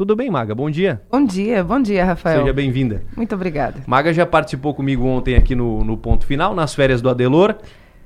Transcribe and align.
Tudo 0.00 0.16
bem, 0.16 0.30
Maga? 0.30 0.54
Bom 0.54 0.70
dia. 0.70 1.02
Bom 1.12 1.22
dia, 1.22 1.62
bom 1.62 1.78
dia, 1.78 2.02
Rafael. 2.02 2.40
Seja 2.40 2.54
bem-vinda. 2.54 3.02
Muito 3.14 3.34
obrigada. 3.34 3.82
Maga 3.86 4.14
já 4.14 4.24
participou 4.24 4.72
comigo 4.72 5.04
ontem 5.04 5.34
aqui 5.34 5.54
no, 5.54 5.84
no 5.84 5.94
Ponto 5.94 6.24
Final, 6.24 6.54
nas 6.54 6.74
férias 6.74 7.02
do 7.02 7.10
Adelor. 7.10 7.56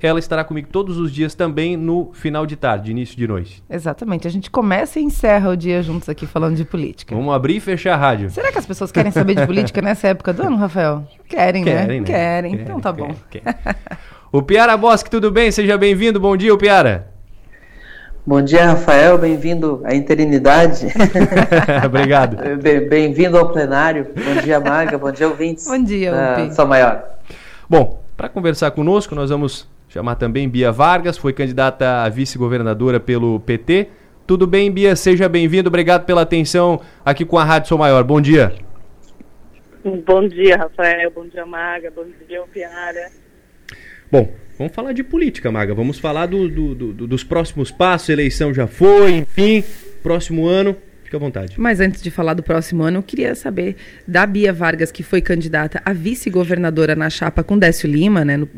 Ela 0.03 0.19
estará 0.19 0.43
comigo 0.43 0.67
todos 0.73 0.99
os 0.99 1.13
dias 1.13 1.37
também 1.37 1.77
no 1.77 2.11
final 2.13 2.47
de 2.47 2.57
tarde, 2.57 2.91
início 2.91 3.17
de 3.17 3.29
noite. 3.29 3.63
Exatamente. 3.71 4.27
A 4.27 4.31
gente 4.31 4.51
começa 4.51 4.99
e 4.99 5.05
encerra 5.05 5.51
o 5.51 5.57
dia 5.57 5.81
juntos 5.85 6.09
aqui 6.09 6.27
falando 6.27 6.57
de 6.57 6.65
política. 6.65 7.15
Vamos 7.15 7.33
abrir 7.33 7.59
e 7.59 7.61
fechar 7.61 7.95
a 7.95 7.97
rádio. 7.97 8.29
Será 8.29 8.51
que 8.51 8.59
as 8.59 8.67
pessoas 8.67 8.91
querem 8.91 9.13
saber 9.13 9.37
de 9.37 9.47
política 9.47 9.81
nessa 9.81 10.09
época 10.09 10.33
do 10.33 10.43
ano, 10.43 10.57
Rafael? 10.57 11.07
Querem, 11.29 11.63
Querem, 11.63 11.87
né? 11.87 12.01
né? 12.01 12.05
Querem. 12.05 12.51
Querem, 12.51 12.55
Então 12.55 12.81
tá 12.81 12.93
querem, 12.93 13.13
bom. 13.13 13.17
querem. 13.31 13.55
O 14.33 14.43
Piara 14.43 14.77
Bosque, 14.77 15.09
tudo 15.09 15.31
bem? 15.31 15.53
Seja 15.53 15.79
bem-vindo. 15.79 16.19
Bom 16.19 16.37
dia, 16.37 16.53
o 16.53 16.59
Piara. 16.59 17.14
Bom 18.27 18.41
dia, 18.41 18.65
Rafael. 18.69 19.19
Bem-vindo 19.19 19.83
à 19.85 19.95
interinidade. 19.95 20.87
Obrigado. 21.85 22.37
Be- 22.63 22.81
Bem-vindo 22.81 23.37
ao 23.37 23.53
plenário. 23.53 24.07
Bom 24.15 24.41
dia, 24.43 24.59
Maga. 24.59 24.97
Bom 24.97 25.11
dia, 25.13 25.29
ouvintes. 25.29 25.67
Bom 25.69 25.83
dia, 25.83 26.13
Upi. 26.13 26.55
São 26.55 26.67
Maior. 26.67 27.05
Bom, 27.69 28.03
para 28.17 28.29
conversar 28.31 28.71
conosco, 28.71 29.15
nós 29.15 29.29
vamos 29.29 29.69
chamar 29.89 30.15
também 30.15 30.49
Bia 30.49 30.73
Vargas, 30.73 31.19
foi 31.19 31.33
candidata 31.33 32.03
a 32.03 32.09
vice-governadora 32.09 32.99
pelo 32.99 33.39
PT. 33.41 33.89
Tudo 34.27 34.47
bem, 34.47 34.71
Bia? 34.71 34.97
Seja 34.97 35.29
bem-vindo. 35.29 35.69
Obrigado 35.69 36.07
pela 36.07 36.23
atenção 36.23 36.81
aqui 37.05 37.27
com 37.27 37.39
a 37.39 37.45
Rádio 37.45 37.69
Sou 37.69 37.77
Maior. 37.79 38.03
Bom 38.05 38.23
dia. 38.23 38.55
Bom 40.07 40.27
dia, 40.27 40.57
Rafael. 40.57 41.11
Bom 41.15 41.27
dia, 41.27 41.45
Maga. 41.45 41.93
Bom 41.95 42.05
dia, 42.27 42.41
Piara. 42.51 43.11
Bom, 44.11 44.33
vamos 44.59 44.75
falar 44.75 44.93
de 44.93 45.03
política, 45.03 45.51
Maga. 45.51 45.75
Vamos 45.75 45.99
falar 45.99 46.27
do- 46.27 46.49
do- 46.49 46.75
do- 46.75 47.07
dos 47.07 47.25
próximos 47.25 47.71
passos. 47.71 48.09
Eleição 48.09 48.53
já 48.55 48.67
foi, 48.67 49.13
enfim. 49.19 49.65
Próximo 50.03 50.47
ano, 50.47 50.77
fica 51.15 51.17
à 51.17 51.21
vontade. 51.21 51.55
Mas 51.59 51.81
antes 51.81 52.03
de 52.03 52.11
falar 52.11 52.35
do 52.35 52.43
próximo 52.43 52.83
ano, 52.83 52.99
eu 52.99 53.03
queria 53.03 53.35
saber 53.35 53.77
da 54.07 54.27
Bia 54.27 54.53
Vargas, 54.53 54.91
que 54.91 55.03
foi 55.03 55.21
candidata 55.21 55.81
a 55.85 55.93
vice-governadora 55.93 56.95
na 56.95 57.09
chapa 57.11 57.43
com 57.43 57.59
Décio 57.59 57.89
Lima, 57.89 58.25
né, 58.25 58.37
no- 58.37 58.49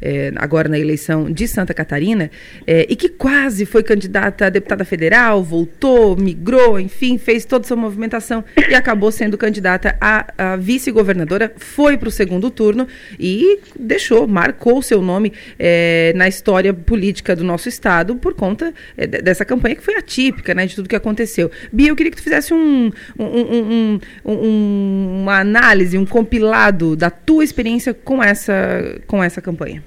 eh, 0.00 0.32
agora 0.36 0.68
na 0.68 0.78
eleição 0.78 1.30
de 1.30 1.46
Santa 1.46 1.72
Catarina, 1.74 2.30
eh, 2.66 2.86
e 2.88 2.96
que 2.96 3.08
quase 3.08 3.64
foi 3.66 3.82
candidata 3.82 4.46
a 4.46 4.50
deputada 4.50 4.84
federal, 4.84 5.42
voltou, 5.42 6.16
migrou, 6.16 6.78
enfim, 6.80 7.18
fez 7.18 7.44
toda 7.44 7.64
essa 7.64 7.76
movimentação 7.76 8.44
e 8.68 8.74
acabou 8.74 9.10
sendo 9.12 9.36
candidata 9.38 9.96
a, 10.00 10.52
a 10.52 10.56
vice-governadora, 10.56 11.52
foi 11.56 11.96
para 11.96 12.08
o 12.08 12.12
segundo 12.12 12.50
turno 12.50 12.86
e 13.18 13.58
deixou, 13.78 14.26
marcou 14.26 14.82
seu 14.82 15.00
nome 15.02 15.32
eh, 15.58 16.12
na 16.16 16.28
história 16.28 16.72
política 16.72 17.34
do 17.36 17.44
nosso 17.44 17.68
estado 17.68 18.16
por 18.16 18.34
conta 18.34 18.72
de- 18.96 19.06
dessa 19.22 19.44
campanha 19.44 19.76
que 19.76 19.82
foi 19.82 19.96
atípica, 19.96 20.54
né, 20.54 20.66
de 20.66 20.74
tudo 20.74 20.88
que 20.88 20.96
aconteceu. 20.96 21.50
Bia, 21.72 21.88
eu 21.88 21.96
queria 21.96 22.10
que 22.10 22.16
tu 22.18 22.22
fizesse 22.22 22.52
um, 22.54 22.90
um- 23.18 23.24
um- 23.24 24.00
um- 24.24 24.32
um- 24.32 25.22
uma 25.22 25.40
análise, 25.40 25.96
um 25.98 26.06
compilado 26.06 26.96
da 26.96 27.10
tua 27.10 27.44
experiência 27.44 27.92
com 27.94 28.22
essa, 28.22 29.00
com 29.06 29.22
essa 29.22 29.40
campanha. 29.40 29.82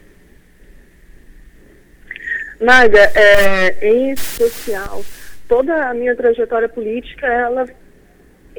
Maga, 2.62 3.12
é, 3.16 3.90
em 3.90 4.12
especial, 4.12 5.04
toda 5.48 5.90
a 5.90 5.94
minha 5.94 6.16
trajetória 6.16 6.70
política, 6.70 7.28
ela, 7.28 7.66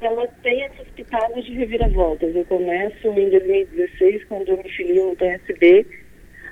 ela 0.01 0.27
tem 0.42 0.62
essas 0.65 0.87
pitadas 0.95 1.45
de 1.45 1.53
reviravoltas. 1.53 2.35
Eu 2.35 2.45
começo 2.45 3.09
em 3.09 3.31
2016, 3.31 4.25
quando 4.25 4.48
eu 4.48 4.59
me 4.59 4.69
filio 4.70 5.09
no 5.09 5.17
PSB, 5.17 5.87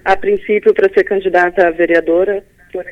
a 0.05 0.16
princípio 0.16 0.72
para 0.72 0.92
ser 0.92 1.05
candidata 1.05 1.66
a 1.66 1.70
vereadora 1.70 2.42
por 2.72 2.84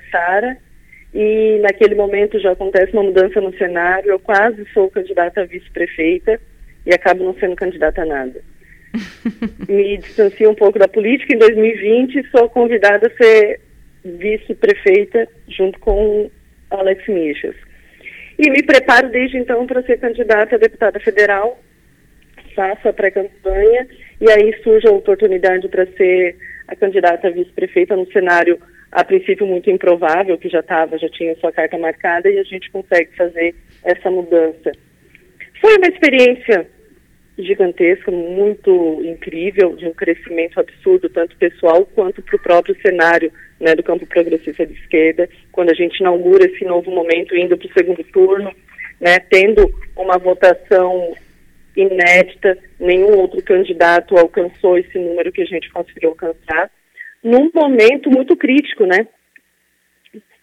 e 1.12 1.58
naquele 1.60 1.94
momento 1.94 2.38
já 2.38 2.52
acontece 2.52 2.92
uma 2.92 3.02
mudança 3.02 3.40
no 3.40 3.56
cenário, 3.56 4.10
eu 4.10 4.18
quase 4.18 4.64
sou 4.72 4.90
candidata 4.90 5.40
a 5.40 5.44
vice-prefeita 5.44 6.40
e 6.86 6.94
acabo 6.94 7.24
não 7.24 7.34
sendo 7.34 7.56
candidata 7.56 8.02
a 8.02 8.06
nada. 8.06 8.40
me 9.68 9.98
distancio 9.98 10.50
um 10.50 10.54
pouco 10.54 10.78
da 10.78 10.88
política. 10.88 11.34
Em 11.34 11.38
2020, 11.38 12.28
sou 12.30 12.48
convidada 12.48 13.08
a 13.08 13.16
ser 13.16 13.60
vice-prefeita 14.04 15.28
junto 15.48 15.78
com 15.80 16.30
Alex 16.70 17.06
Michas. 17.08 17.56
E 18.38 18.48
me 18.48 18.62
preparo 18.62 19.10
desde 19.10 19.36
então 19.36 19.66
para 19.66 19.82
ser 19.82 19.98
candidata 19.98 20.54
a 20.54 20.58
deputada 20.58 20.98
federal, 21.00 21.60
faço 22.54 22.88
a 22.88 22.92
pré-campanha 22.92 23.86
e 24.20 24.30
aí 24.30 24.54
surge 24.62 24.86
a 24.86 24.92
oportunidade 24.92 25.68
para 25.68 25.86
ser 25.86 26.36
a 26.68 26.76
candidata 26.76 27.28
a 27.28 27.30
vice-prefeita 27.30 27.96
no 27.96 28.10
cenário 28.12 28.58
a 28.92 29.04
princípio 29.04 29.46
muito 29.46 29.70
improvável, 29.70 30.36
que 30.36 30.48
já 30.48 30.60
estava, 30.60 30.98
já 30.98 31.08
tinha 31.08 31.36
sua 31.36 31.52
carta 31.52 31.78
marcada 31.78 32.28
e 32.28 32.38
a 32.38 32.42
gente 32.42 32.70
consegue 32.70 33.14
fazer 33.16 33.54
essa 33.84 34.10
mudança. 34.10 34.72
Foi 35.60 35.76
uma 35.76 35.86
experiência 35.86 36.66
gigantesca, 37.38 38.10
muito 38.10 39.00
incrível, 39.04 39.76
de 39.76 39.86
um 39.86 39.92
crescimento 39.92 40.58
absurdo, 40.58 41.08
tanto 41.08 41.36
pessoal 41.36 41.86
quanto 41.94 42.20
para 42.22 42.36
o 42.36 42.42
próprio 42.42 42.76
cenário 42.82 43.32
né, 43.58 43.74
do 43.74 43.82
campo 43.82 44.06
progressista 44.06 44.66
de 44.66 44.74
esquerda, 44.74 45.28
quando 45.52 45.70
a 45.70 45.74
gente 45.74 45.98
inaugura 45.98 46.46
esse 46.46 46.64
novo 46.64 46.90
momento, 46.90 47.36
indo 47.36 47.56
para 47.56 47.68
o 47.68 47.72
segundo 47.72 48.04
turno, 48.04 48.52
né, 49.00 49.18
tendo 49.30 49.72
uma 49.96 50.18
votação 50.18 51.14
inédita, 51.76 52.58
nenhum 52.78 53.16
outro 53.16 53.42
candidato 53.42 54.18
alcançou 54.18 54.76
esse 54.76 54.98
número 54.98 55.32
que 55.32 55.42
a 55.42 55.46
gente 55.46 55.70
conseguiu 55.70 56.10
alcançar, 56.10 56.70
num 57.22 57.50
momento 57.54 58.10
muito 58.10 58.36
crítico, 58.36 58.86
né? 58.86 59.06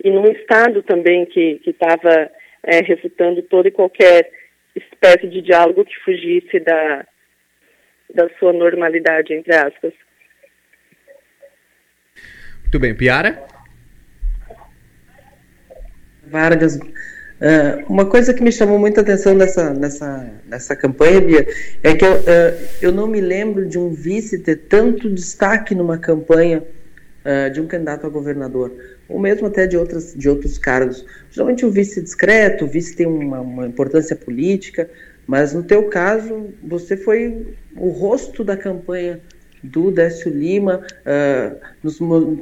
E 0.03 0.09
num 0.09 0.25
estado 0.31 0.83
também 0.83 1.25
que 1.25 1.61
estava 1.65 2.29
é, 2.63 2.81
refutando 2.81 3.41
toda 3.41 3.67
e 3.67 3.71
qualquer 3.71 4.29
espécie 4.75 5.27
de 5.27 5.41
diálogo 5.41 5.85
que 5.85 5.99
fugisse 6.03 6.59
da, 6.59 7.05
da 8.13 8.29
sua 8.37 8.53
normalidade, 8.53 9.33
entre 9.33 9.55
aspas. 9.55 9.93
Muito 12.61 12.79
bem, 12.79 12.95
Piara? 12.95 13.47
Vargas. 16.23 16.79
Ah, 17.39 17.83
uma 17.87 18.05
coisa 18.05 18.33
que 18.33 18.43
me 18.43 18.51
chamou 18.51 18.79
muita 18.79 19.01
atenção 19.01 19.35
nessa, 19.35 19.73
nessa, 19.73 20.29
nessa 20.47 20.75
campanha, 20.75 21.21
Bia, 21.21 21.47
é 21.83 21.93
que 21.93 22.03
eu, 22.03 22.13
ah, 22.13 22.57
eu 22.81 22.91
não 22.91 23.07
me 23.07 23.21
lembro 23.21 23.65
de 23.65 23.77
um 23.77 23.89
vice 23.91 24.39
ter 24.39 24.55
tanto 24.67 25.09
destaque 25.09 25.75
numa 25.75 25.97
campanha 25.97 26.63
ah, 27.23 27.49
de 27.49 27.61
um 27.61 27.67
candidato 27.67 28.07
a 28.07 28.09
governador, 28.09 28.73
ou 29.07 29.19
mesmo 29.19 29.47
até 29.47 29.67
de, 29.67 29.77
outras, 29.77 30.15
de 30.15 30.27
outros 30.27 30.57
cargos. 30.57 31.05
Geralmente 31.29 31.65
o 31.65 31.71
vice 31.71 31.99
é 31.99 32.03
discreto, 32.03 32.65
o 32.65 32.67
vice 32.67 32.95
tem 32.95 33.05
uma, 33.05 33.39
uma 33.41 33.67
importância 33.67 34.15
política, 34.15 34.89
mas 35.27 35.53
no 35.53 35.61
teu 35.61 35.83
caso, 35.89 36.49
você 36.63 36.97
foi 36.97 37.55
o 37.75 37.89
rosto 37.89 38.43
da 38.43 38.57
campanha 38.57 39.19
do 39.61 39.91
Décio 39.91 40.31
Lima, 40.31 40.85
nos 41.83 41.99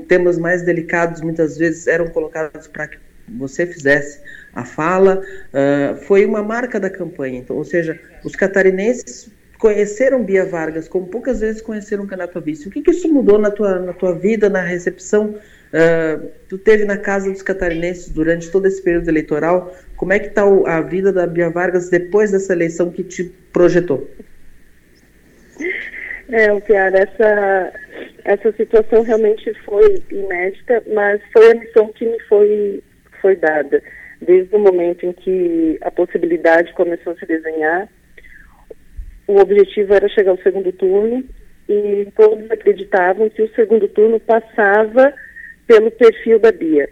temas 0.07 0.37
mais 0.37 0.63
delicados 0.63 1.21
muitas 1.21 1.57
vezes 1.57 1.87
eram 1.87 2.07
colocados 2.09 2.67
para 2.67 2.87
que 2.87 2.97
você 3.27 3.65
fizesse 3.65 4.19
a 4.55 4.63
fala, 4.63 5.21
ah, 5.53 5.95
foi 6.07 6.25
uma 6.25 6.41
marca 6.41 6.79
da 6.79 6.89
campanha. 6.89 7.39
Então, 7.39 7.55
ou 7.55 7.65
seja, 7.65 7.99
os 8.23 8.35
catarinenses 8.35 9.29
conheceram 9.59 10.23
Bia 10.23 10.45
Vargas 10.45 10.87
como 10.87 11.07
poucas 11.07 11.41
vezes 11.41 11.61
conheceram 11.61 12.07
a 12.09 12.39
vice. 12.39 12.67
O 12.67 12.71
que, 12.71 12.81
que 12.81 12.91
isso 12.91 13.11
mudou 13.11 13.37
na 13.37 13.51
tua, 13.51 13.79
na 13.79 13.93
tua 13.93 14.13
vida, 14.17 14.49
na 14.49 14.61
recepção? 14.61 15.35
ah, 15.75 16.19
tu 16.47 16.57
teve 16.57 16.85
na 16.85 16.97
casa 16.97 17.29
dos 17.29 17.41
catarinenses 17.41 18.09
durante 18.09 18.49
todo 18.49 18.65
esse 18.65 18.81
período 18.81 19.09
eleitoral. 19.09 19.75
Como 19.97 20.13
é 20.13 20.19
que 20.19 20.27
está 20.27 20.43
a 20.43 20.81
vida 20.81 21.11
da 21.11 21.27
Bia 21.27 21.49
Vargas 21.49 21.89
depois 21.89 22.31
dessa 22.31 22.53
eleição 22.53 22.89
que 22.89 23.03
te 23.03 23.25
projetou? 23.51 24.09
É, 26.29 26.59
Piara, 26.61 26.97
essa, 26.99 27.73
essa 28.23 28.51
situação 28.53 29.03
realmente 29.03 29.53
foi 29.65 30.01
inédita, 30.09 30.81
mas 30.93 31.21
foi 31.31 31.51
a 31.51 31.55
missão 31.55 31.91
que 31.93 32.05
me 32.05 32.19
foi, 32.21 32.83
foi 33.21 33.35
dada. 33.35 33.81
Desde 34.21 34.55
o 34.55 34.59
momento 34.59 35.05
em 35.05 35.13
que 35.13 35.77
a 35.81 35.91
possibilidade 35.91 36.73
começou 36.73 37.13
a 37.13 37.15
se 37.17 37.25
desenhar, 37.25 37.89
o 39.27 39.39
objetivo 39.39 39.93
era 39.93 40.07
chegar 40.09 40.31
ao 40.31 40.37
segundo 40.37 40.71
turno 40.71 41.23
e 41.67 42.07
todos 42.15 42.49
acreditavam 42.49 43.29
que 43.29 43.41
o 43.41 43.53
segundo 43.55 43.87
turno 43.87 44.19
passava 44.19 45.13
pelo 45.67 45.89
perfil 45.91 46.39
da 46.39 46.51
Bia, 46.51 46.87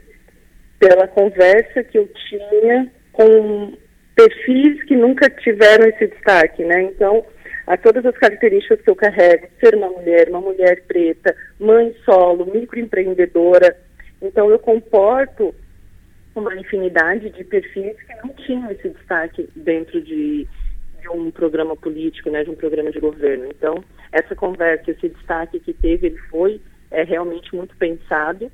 pela 0.80 1.08
conversa 1.08 1.84
que 1.84 1.98
eu 1.98 2.10
tinha 2.30 2.92
com 3.12 3.74
perfis 4.16 4.84
que 4.84 4.96
nunca 4.96 5.30
tiveram 5.30 5.88
esse 5.88 6.08
destaque, 6.08 6.64
né? 6.64 6.84
Então, 6.84 7.24
a 7.66 7.78
todas 7.78 8.06
as 8.06 8.18
características 8.18 8.82
que 8.82 8.90
eu 8.90 8.96
carrego, 8.96 9.48
ser 9.60 9.76
uma 9.76 9.90
mulher, 9.90 10.28
uma 10.30 10.42
mulher 10.42 10.84
preta, 10.88 11.36
mãe 11.60 11.96
solo, 12.04 12.52
microempreendedora, 12.52 13.76
então 14.22 14.50
eu 14.50 14.60
comporto 14.60 15.54
uma 16.36 16.56
infinidade 16.56 17.30
de 17.30 17.44
perfis 17.44 17.96
que 18.02 18.16
não 18.24 18.30
tinham 18.34 18.72
esse 18.72 18.90
destaque 18.90 19.50
dentro 19.56 20.02
de, 20.02 20.48
de 21.02 21.10
um 21.10 21.30
programa 21.32 21.76
político, 21.76 22.30
né, 22.30 22.44
de 22.44 22.50
um 22.50 22.56
programa 22.56 22.92
de 22.92 23.00
governo. 23.00 23.46
Então, 23.46 23.84
essa 24.12 24.36
conversa, 24.36 24.92
esse 24.92 25.10
destaque 25.10 25.60
que 25.60 25.74
teve, 25.74 26.08
ele 26.08 26.18
foi 26.30 26.60
é, 26.92 27.04
realmente 27.04 27.56
muito 27.56 27.76
pensado 27.76 28.52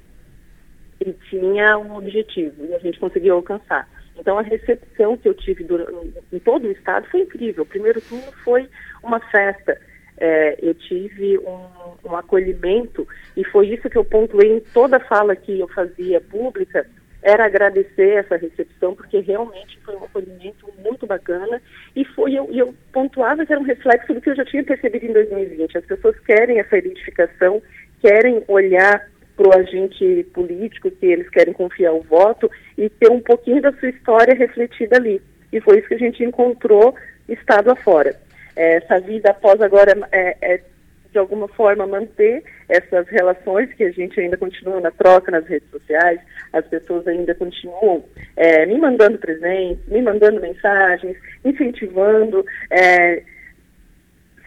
e 1.00 1.14
tinha 1.30 1.78
um 1.78 1.96
objetivo, 1.96 2.66
e 2.66 2.74
a 2.74 2.80
gente 2.80 3.00
conseguiu 3.00 3.36
alcançar. 3.36 3.88
Então 4.18 4.38
a 4.38 4.42
recepção 4.42 5.16
que 5.18 5.30
eu 5.30 5.34
tive 5.34 5.64
durante, 5.64 6.14
em 6.32 6.40
todo 6.40 6.68
o 6.68 6.72
estado 6.72 7.08
foi 7.10 7.22
incrível. 7.22 7.64
O 7.64 7.68
primeiro 7.68 8.02
turno 8.02 8.32
foi 8.44 8.68
uma 9.02 9.20
festa. 9.20 9.80
É, 10.18 10.58
eu 10.62 10.74
tive 10.74 11.38
um, 11.40 12.10
um, 12.10 12.16
acolhimento 12.18 13.08
e 13.38 13.44
foi 13.46 13.68
isso 13.68 13.90
que 13.90 13.98
eu 13.98 14.04
pontuei 14.04 14.58
em 14.58 14.60
toda 14.60 15.00
fala 15.00 15.34
que 15.34 15.58
eu 15.58 15.68
fazia 15.70 16.20
pública, 16.20 16.86
era 17.22 17.46
agradecer 17.46 18.18
essa 18.18 18.38
recepção, 18.38 18.96
porque 18.96 19.20
realmente 19.20 19.78
foi 19.84 19.96
um 19.96 20.04
acolhimento 20.04 20.72
muito 20.84 21.06
bacana 21.06 21.62
e 21.96 22.06
foi 22.06 22.34
eu, 22.34 22.50
eu 22.52 22.74
pontuava 22.94 23.46
que 23.46 23.52
era 23.52 23.62
um 23.62 23.66
reflexo 23.66 24.14
do 24.14 24.22
que 24.22 24.30
eu 24.30 24.36
já 24.36 24.46
tinha 24.46 24.64
percebido 24.64 25.06
em 25.06 25.14
2020. 25.14 25.78
As 25.78 25.86
pessoas 25.86 26.18
querem 26.20 26.60
essa 26.60 26.78
identificação, 26.78 27.62
querem 28.02 28.44
olhar 28.48 29.06
para 29.36 29.48
o 29.48 29.54
agente 29.54 30.24
político 30.34 30.92
que 30.92 31.06
eles 31.06 31.30
querem 31.30 31.54
confiar 31.54 31.94
o 31.94 32.02
voto 32.02 32.50
e 32.78 32.90
ter 32.90 33.10
um 33.10 33.22
pouquinho 33.22 33.62
da 33.62 33.72
sua 33.74 33.90
história 33.90 34.36
refletida 34.36 34.98
ali. 34.98 35.22
E 35.52 35.62
foi 35.62 35.80
isso 35.80 35.88
que 35.88 35.96
a 35.96 36.00
gente 36.00 36.24
encontrou 36.24 36.96
estado 37.28 37.72
afora. 37.72 38.16
Essa 38.56 39.00
vida 39.00 39.32
após 39.32 39.62
agora 39.62 39.98
é, 40.12 40.36
é, 40.42 40.62
de 41.12 41.18
alguma 41.18 41.48
forma 41.48 41.88
manter 41.88 42.44
essas 42.68 43.08
relações 43.08 43.74
que 43.74 43.84
a 43.84 43.92
gente 43.92 44.20
ainda 44.20 44.38
continua 44.38 44.80
na 44.80 44.92
troca 44.92 45.32
nas 45.32 45.46
redes 45.46 45.70
sociais, 45.70 46.20
as 46.54 46.66
pessoas 46.68 47.08
ainda 47.08 47.34
continuam 47.36 48.04
é, 48.36 48.66
me 48.66 48.78
mandando 48.78 49.18
presentes, 49.18 49.86
me 49.88 50.02
mandando 50.02 50.40
mensagens, 50.40 51.18
incentivando, 51.44 52.46
é, 52.70 53.24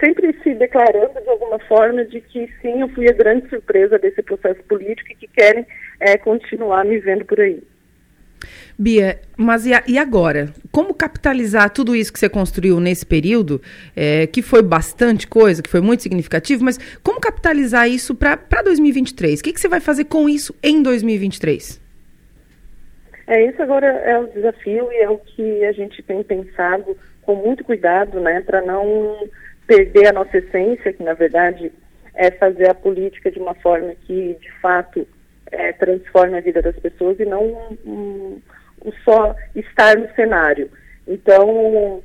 sempre 0.02 0.36
se 0.42 0.54
declarando 0.54 1.20
de 1.20 1.28
alguma 1.28 1.58
forma 1.60 2.04
de 2.04 2.20
que 2.20 2.48
sim, 2.60 2.80
eu 2.80 2.88
fui 2.88 3.08
a 3.08 3.12
grande 3.12 3.48
surpresa 3.48 3.98
desse 3.98 4.22
processo 4.22 4.62
político 4.64 5.12
e 5.12 5.14
que 5.14 5.28
querem 5.28 5.64
é, 6.00 6.18
continuar 6.18 6.84
me 6.84 6.98
vendo 6.98 7.24
por 7.24 7.40
aí. 7.40 7.62
Bia, 8.76 9.20
mas 9.36 9.64
e, 9.64 9.70
e, 9.86 9.98
agora? 9.98 10.48
Como 10.72 10.94
capitalizar 10.94 11.70
tudo 11.70 11.94
isso 11.94 12.10
que 12.10 12.18
você 12.18 12.28
construiu 12.30 12.80
nesse 12.80 13.04
período, 13.04 13.60
é, 13.94 14.26
que 14.26 14.40
foi 14.40 14.62
bastante 14.62 15.26
coisa, 15.26 15.62
que 15.62 15.68
foi 15.68 15.82
muito 15.82 16.02
significativo, 16.02 16.64
mas 16.64 16.78
como 17.02 17.20
capitalizar 17.20 17.88
isso 17.88 18.14
para 18.14 18.62
2023? 18.64 19.38
O 19.38 19.44
que, 19.44 19.52
que 19.52 19.60
você 19.60 19.68
vai 19.68 19.80
fazer 19.80 20.06
com 20.06 20.28
isso 20.28 20.54
em 20.62 20.82
2023? 20.82 21.80
É, 23.26 23.46
isso 23.46 23.62
agora 23.62 23.86
é 23.86 24.18
o 24.18 24.26
desafio 24.26 24.90
e 24.90 24.96
é 24.96 25.10
o 25.10 25.18
que 25.18 25.64
a 25.64 25.72
gente 25.72 26.02
tem 26.02 26.22
pensado 26.22 26.96
com 27.22 27.36
muito 27.36 27.62
cuidado, 27.62 28.20
né, 28.20 28.40
para 28.40 28.62
não 28.62 29.28
perder 29.66 30.08
a 30.08 30.12
nossa 30.12 30.38
essência, 30.38 30.92
que 30.92 31.02
na 31.02 31.14
verdade 31.14 31.70
é 32.14 32.30
fazer 32.30 32.68
a 32.68 32.74
política 32.74 33.30
de 33.30 33.38
uma 33.38 33.54
forma 33.54 33.94
que 34.06 34.36
de 34.40 34.52
fato 34.60 35.06
é, 35.50 35.72
transforme 35.72 36.36
a 36.36 36.40
vida 36.40 36.60
das 36.60 36.76
pessoas 36.76 37.18
e 37.20 37.24
não 37.24 37.44
um, 37.86 38.40
um, 38.84 38.92
só 39.04 39.34
estar 39.54 39.96
no 39.96 40.12
cenário. 40.14 40.70
Então, 41.06 42.02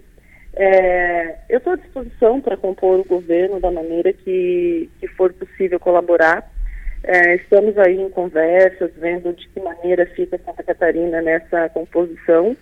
é, 0.55 1.37
eu 1.49 1.57
estou 1.57 1.73
à 1.73 1.75
disposição 1.75 2.41
para 2.41 2.57
compor 2.57 2.99
o 2.99 3.05
governo 3.05 3.59
da 3.59 3.71
maneira 3.71 4.11
que, 4.13 4.89
que 4.99 5.07
for 5.09 5.33
possível 5.33 5.79
colaborar. 5.79 6.49
É, 7.03 7.35
estamos 7.35 7.77
aí 7.77 7.99
em 7.99 8.09
conversas, 8.09 8.91
vendo 8.97 9.33
de 9.33 9.47
que 9.49 9.59
maneira 9.59 10.05
fica 10.07 10.39
Santa 10.43 10.63
Catarina 10.63 11.21
nessa 11.21 11.69
composição 11.69 12.57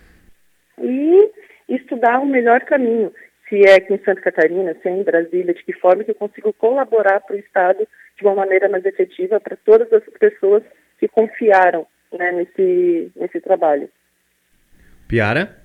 e 0.82 1.32
estudar 1.70 2.20
o 2.20 2.26
melhor 2.26 2.62
caminho 2.62 3.12
se 3.50 3.62
é 3.68 3.76
aqui 3.76 3.94
em 3.94 4.04
Santa 4.04 4.22
Catarina, 4.22 4.76
se 4.82 4.88
é 4.88 4.92
em 4.92 5.04
Brasília, 5.04 5.54
de 5.54 5.64
que 5.64 5.74
forma 5.74 6.04
que 6.04 6.12
eu 6.12 6.16
consigo 6.16 6.52
colaborar 6.54 7.22
para 7.22 7.36
o 7.36 7.40
Estado 7.40 7.88
de 8.18 8.24
uma 8.26 8.36
maneira 8.36 8.68
mais 8.70 8.84
efetiva 8.86 9.40
para 9.40 9.58
todas 9.58 9.92
as 9.94 10.04
pessoas 10.20 10.64
que 11.00 11.08
confiaram 11.08 11.86
né, 12.12 12.32
nesse, 12.32 13.12
nesse 13.16 13.40
trabalho. 13.42 13.90
Piara? 15.08 15.58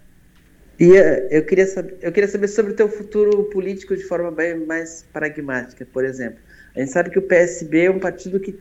E 0.78 0.96
eh, 0.96 1.28
eu 1.30 1.44
queria, 1.44 1.66
saber, 1.66 1.98
eu 2.00 2.10
queria 2.10 2.28
saber 2.28 2.48
sobre 2.48 2.72
o 2.72 2.74
teu 2.74 2.88
futuro 2.88 3.44
político 3.44 3.94
de 3.96 4.02
forma 4.02 4.30
bem 4.30 4.58
mais 4.64 5.04
pragmática, 5.12 5.86
por 5.92 6.04
exemplo. 6.04 6.38
A 6.74 6.80
gente 6.80 6.90
sabe 6.90 7.10
que 7.10 7.18
o 7.18 7.22
PSB 7.22 7.84
é 7.84 7.90
um 7.90 7.98
partido 7.98 8.40
que 8.40 8.58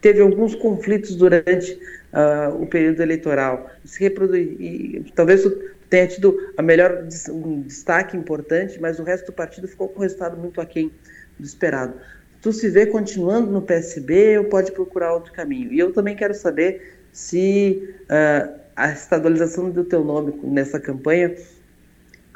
teve 0.00 0.20
alguns 0.20 0.54
conflitos 0.54 1.14
durante 1.14 1.78
uh, 2.12 2.62
o 2.62 2.66
período 2.66 3.02
eleitoral. 3.02 3.70
Se 3.84 4.00
reproduz, 4.00 4.40
e, 4.58 5.04
talvez 5.14 5.44
tenha 5.90 6.06
tido 6.06 6.52
a 6.56 6.62
melhor 6.62 7.06
um 7.30 7.60
destaque 7.60 8.16
importante, 8.16 8.80
mas 8.80 8.98
o 8.98 9.02
resto 9.02 9.26
do 9.26 9.32
partido 9.32 9.68
ficou 9.68 9.88
com 9.88 10.00
resultado 10.00 10.38
muito 10.38 10.60
aquém 10.60 10.90
do 11.38 11.46
esperado. 11.46 11.94
Tu 12.40 12.52
se 12.52 12.68
vê 12.70 12.86
continuando 12.86 13.52
no 13.52 13.62
PSB 13.62 14.38
ou 14.38 14.44
pode 14.44 14.72
procurar 14.72 15.12
outro 15.12 15.32
caminho? 15.32 15.72
E 15.72 15.78
eu 15.78 15.92
também 15.92 16.16
quero 16.16 16.34
saber 16.34 16.96
se 17.12 17.94
uh, 18.04 18.61
a 18.76 18.90
estadualização 18.90 19.70
do 19.70 19.84
teu 19.84 20.04
nome 20.04 20.32
nessa 20.42 20.80
campanha 20.80 21.34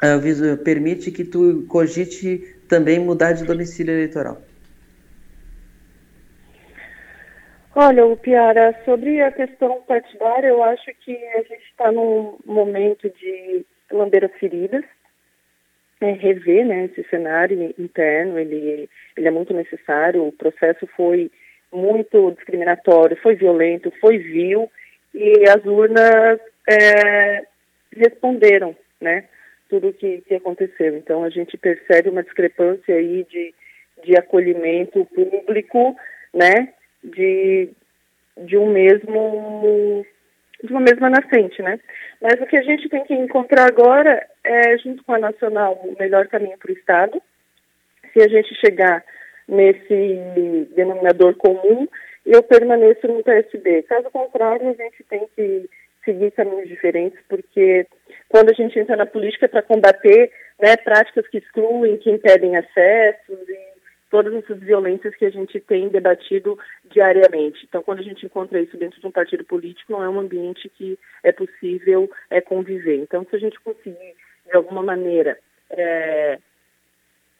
uh, 0.03 0.57
permite 0.63 1.11
que 1.11 1.23
tu 1.23 1.65
cogite 1.67 2.55
também 2.67 2.99
mudar 2.99 3.33
de 3.33 3.45
domicílio 3.45 3.93
eleitoral. 3.93 4.41
Olha, 7.75 8.05
o 8.05 8.17
Piara, 8.17 8.75
sobre 8.85 9.21
a 9.21 9.31
questão 9.31 9.83
partidária, 9.87 10.47
eu 10.47 10.63
acho 10.63 10.91
que 11.05 11.15
a 11.15 11.43
gente 11.43 11.63
está 11.69 11.91
num 11.91 12.37
momento 12.43 13.07
de 13.07 13.63
lamber 13.91 14.25
as 14.25 14.31
feridas, 14.39 14.83
é, 16.01 16.11
rever 16.11 16.65
né, 16.65 16.85
esse 16.85 17.07
cenário 17.09 17.73
interno, 17.77 18.39
ele, 18.39 18.89
ele 19.15 19.27
é 19.27 19.31
muito 19.31 19.53
necessário, 19.53 20.25
o 20.25 20.31
processo 20.31 20.87
foi 20.95 21.31
muito 21.71 22.31
discriminatório, 22.31 23.17
foi 23.17 23.35
violento, 23.35 23.91
foi 23.99 24.17
vil, 24.17 24.71
e 25.17 25.49
as 25.49 25.65
urnas 25.65 26.39
é, 26.69 27.43
responderam, 27.91 28.75
né, 29.01 29.25
tudo 29.67 29.93
que, 29.93 30.21
que 30.21 30.35
aconteceu. 30.35 30.95
Então 30.95 31.23
a 31.23 31.29
gente 31.29 31.57
percebe 31.57 32.09
uma 32.09 32.21
discrepância 32.21 32.95
aí 32.95 33.25
de, 33.29 33.53
de 34.03 34.15
acolhimento 34.15 35.03
público, 35.05 35.95
né, 36.33 36.71
de, 37.03 37.69
de 38.37 38.57
um 38.57 38.71
mesmo 38.71 40.05
de 40.63 40.71
uma 40.71 40.81
mesma 40.81 41.09
nascente, 41.09 41.61
né? 41.61 41.79
Mas 42.19 42.41
o 42.41 42.45
que 42.47 42.57
a 42.57 42.63
gente 42.63 42.89
tem 42.89 43.03
que 43.03 43.13
encontrar 43.13 43.67
agora 43.67 44.25
é, 44.43 44.77
junto 44.79 45.03
com 45.03 45.13
a 45.13 45.19
nacional, 45.19 45.73
o 45.83 45.95
melhor 45.99 46.27
caminho 46.27 46.57
para 46.57 46.71
o 46.71 46.73
Estado. 46.73 47.21
Se 48.11 48.23
a 48.23 48.27
gente 48.27 48.55
chegar 48.55 49.03
nesse 49.47 50.67
denominador 50.75 51.35
comum, 51.35 51.87
eu 52.27 52.43
permaneço 52.43 53.07
no 53.07 53.23
PSB. 53.23 53.83
Caso 53.83 54.09
contrário, 54.11 54.69
a 54.69 54.73
gente 54.73 55.03
tem 55.05 55.27
que 55.35 55.69
seguir 56.03 56.31
caminhos 56.31 56.67
diferentes, 56.67 57.19
porque 57.27 57.87
quando 58.29 58.49
a 58.49 58.53
gente 58.53 58.77
entra 58.79 58.95
na 58.95 59.05
política 59.05 59.45
é 59.45 59.49
para 59.49 59.61
combater 59.61 60.31
né, 60.59 60.75
práticas 60.77 61.27
que 61.27 61.37
excluem, 61.37 61.97
que 61.97 62.09
impedem 62.09 62.55
acessos 62.55 63.39
e 63.47 63.77
todas 64.09 64.33
essas 64.33 64.59
violências 64.59 65.15
que 65.15 65.25
a 65.25 65.29
gente 65.29 65.59
tem 65.59 65.89
debatido 65.89 66.57
diariamente. 66.91 67.65
Então, 67.67 67.83
quando 67.83 67.99
a 67.99 68.03
gente 68.03 68.25
encontra 68.25 68.59
isso 68.59 68.77
dentro 68.77 68.99
de 68.99 69.07
um 69.07 69.11
partido 69.11 69.43
político, 69.43 69.91
não 69.91 70.03
é 70.03 70.09
um 70.09 70.19
ambiente 70.19 70.69
que 70.69 70.97
é 71.23 71.31
possível 71.31 72.09
é, 72.29 72.39
conviver. 72.39 72.95
Então, 72.95 73.25
se 73.29 73.35
a 73.35 73.39
gente 73.39 73.59
conseguir, 73.59 74.15
de 74.45 74.55
alguma 74.55 74.81
maneira, 74.81 75.37
é, 75.69 76.39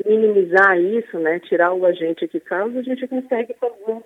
minimizar 0.05 0.79
isso, 0.79 1.17
né, 1.19 1.39
tirar 1.39 1.73
o 1.73 1.85
agente 1.85 2.25
aqui 2.25 2.39
caso, 2.39 2.77
a 2.77 2.83
gente 2.83 3.07
consegue 3.07 3.53
fazer 3.53 3.91
um 3.91 4.01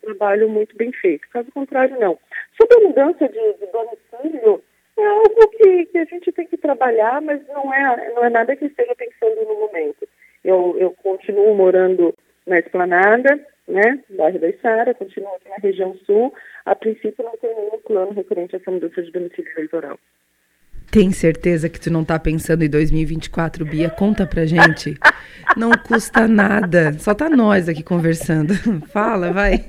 trabalho 0.00 0.48
muito 0.48 0.76
bem 0.76 0.92
feito. 0.92 1.28
Caso 1.30 1.50
contrário, 1.52 1.98
não. 1.98 2.18
Sobre 2.60 2.76
a 2.76 2.88
mudança 2.88 3.28
de, 3.28 3.52
de 3.54 3.66
domicílio, 3.66 4.62
é 4.98 5.06
algo 5.06 5.48
que, 5.56 5.86
que 5.86 5.98
a 5.98 6.04
gente 6.04 6.32
tem 6.32 6.46
que 6.46 6.56
trabalhar, 6.56 7.20
mas 7.22 7.46
não 7.48 7.72
é, 7.72 8.12
não 8.14 8.24
é 8.24 8.30
nada 8.30 8.56
que 8.56 8.66
esteja 8.66 8.94
pensando 8.94 9.44
no 9.46 9.60
momento. 9.60 10.08
Eu, 10.44 10.76
eu 10.78 10.90
continuo 11.02 11.54
morando 11.54 12.14
na 12.46 12.58
Esplanada, 12.58 13.38
né, 13.68 14.02
bairro 14.10 14.38
da 14.38 14.48
Isara, 14.48 14.94
continuo 14.94 15.34
aqui 15.34 15.48
na 15.48 15.56
região 15.56 15.94
sul. 16.06 16.34
A 16.64 16.74
princípio 16.74 17.24
não 17.24 17.36
tenho 17.36 17.56
nenhum 17.56 17.78
plano 17.80 18.12
referente 18.12 18.56
a 18.56 18.58
essa 18.58 18.70
mudança 18.70 19.02
de 19.02 19.12
domicílio 19.12 19.50
eleitoral. 19.52 19.98
Tem 20.90 21.12
certeza 21.12 21.68
que 21.68 21.80
tu 21.80 21.90
não 21.90 22.04
tá 22.04 22.18
pensando 22.18 22.64
em 22.64 22.68
2024, 22.68 23.64
Bia? 23.64 23.88
Conta 23.90 24.26
pra 24.26 24.44
gente. 24.44 24.98
Não 25.56 25.70
custa 25.72 26.26
nada. 26.26 26.92
Só 26.98 27.14
tá 27.14 27.28
nós 27.28 27.68
aqui 27.68 27.82
conversando. 27.82 28.54
Fala, 28.88 29.32
vai. 29.32 29.64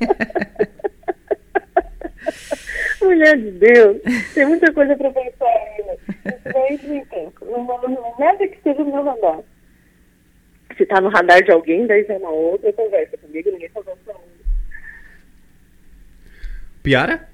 Mulher 3.01 3.37
de 3.37 3.51
Deus, 3.51 3.97
tem 4.33 4.45
muita 4.45 4.71
coisa 4.73 4.95
pra 4.95 5.11
pensar 5.11 5.45
ainda. 5.45 5.97
Daí 6.53 6.77
tempo. 6.77 7.45
Não, 7.45 7.65
não, 7.65 8.15
nada 8.19 8.47
que 8.47 8.57
seja 8.63 8.83
no 8.83 8.91
meu 8.91 9.03
radar 9.03 9.41
se 10.81 10.85
tá 10.85 10.99
no 10.99 11.09
radar 11.09 11.43
de 11.43 11.51
alguém, 11.51 11.85
daí 11.85 12.03
vem 12.03 12.17
uma 12.17 12.31
outra 12.31 12.73
conversa 12.73 13.17
comigo, 13.17 13.51
ninguém 13.51 13.69
conversa 13.69 14.01
comigo. 14.05 14.31
Piara? 16.81 17.29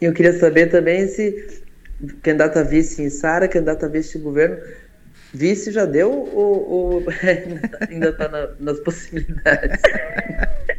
Eu 0.00 0.12
queria 0.12 0.32
saber 0.32 0.66
também 0.66 1.06
se 1.06 1.62
candidata 2.22 2.64
vice 2.64 3.02
em 3.02 3.10
Sara, 3.10 3.48
candidata 3.48 3.88
vice 3.88 4.18
em 4.18 4.22
governo, 4.22 4.56
vice 5.32 5.70
já 5.70 5.84
deu 5.84 6.10
ou, 6.10 6.70
ou 6.70 7.04
ainda 7.88 8.08
está 8.08 8.28
na, 8.28 8.48
nas 8.58 8.80
possibilidades? 8.80 9.80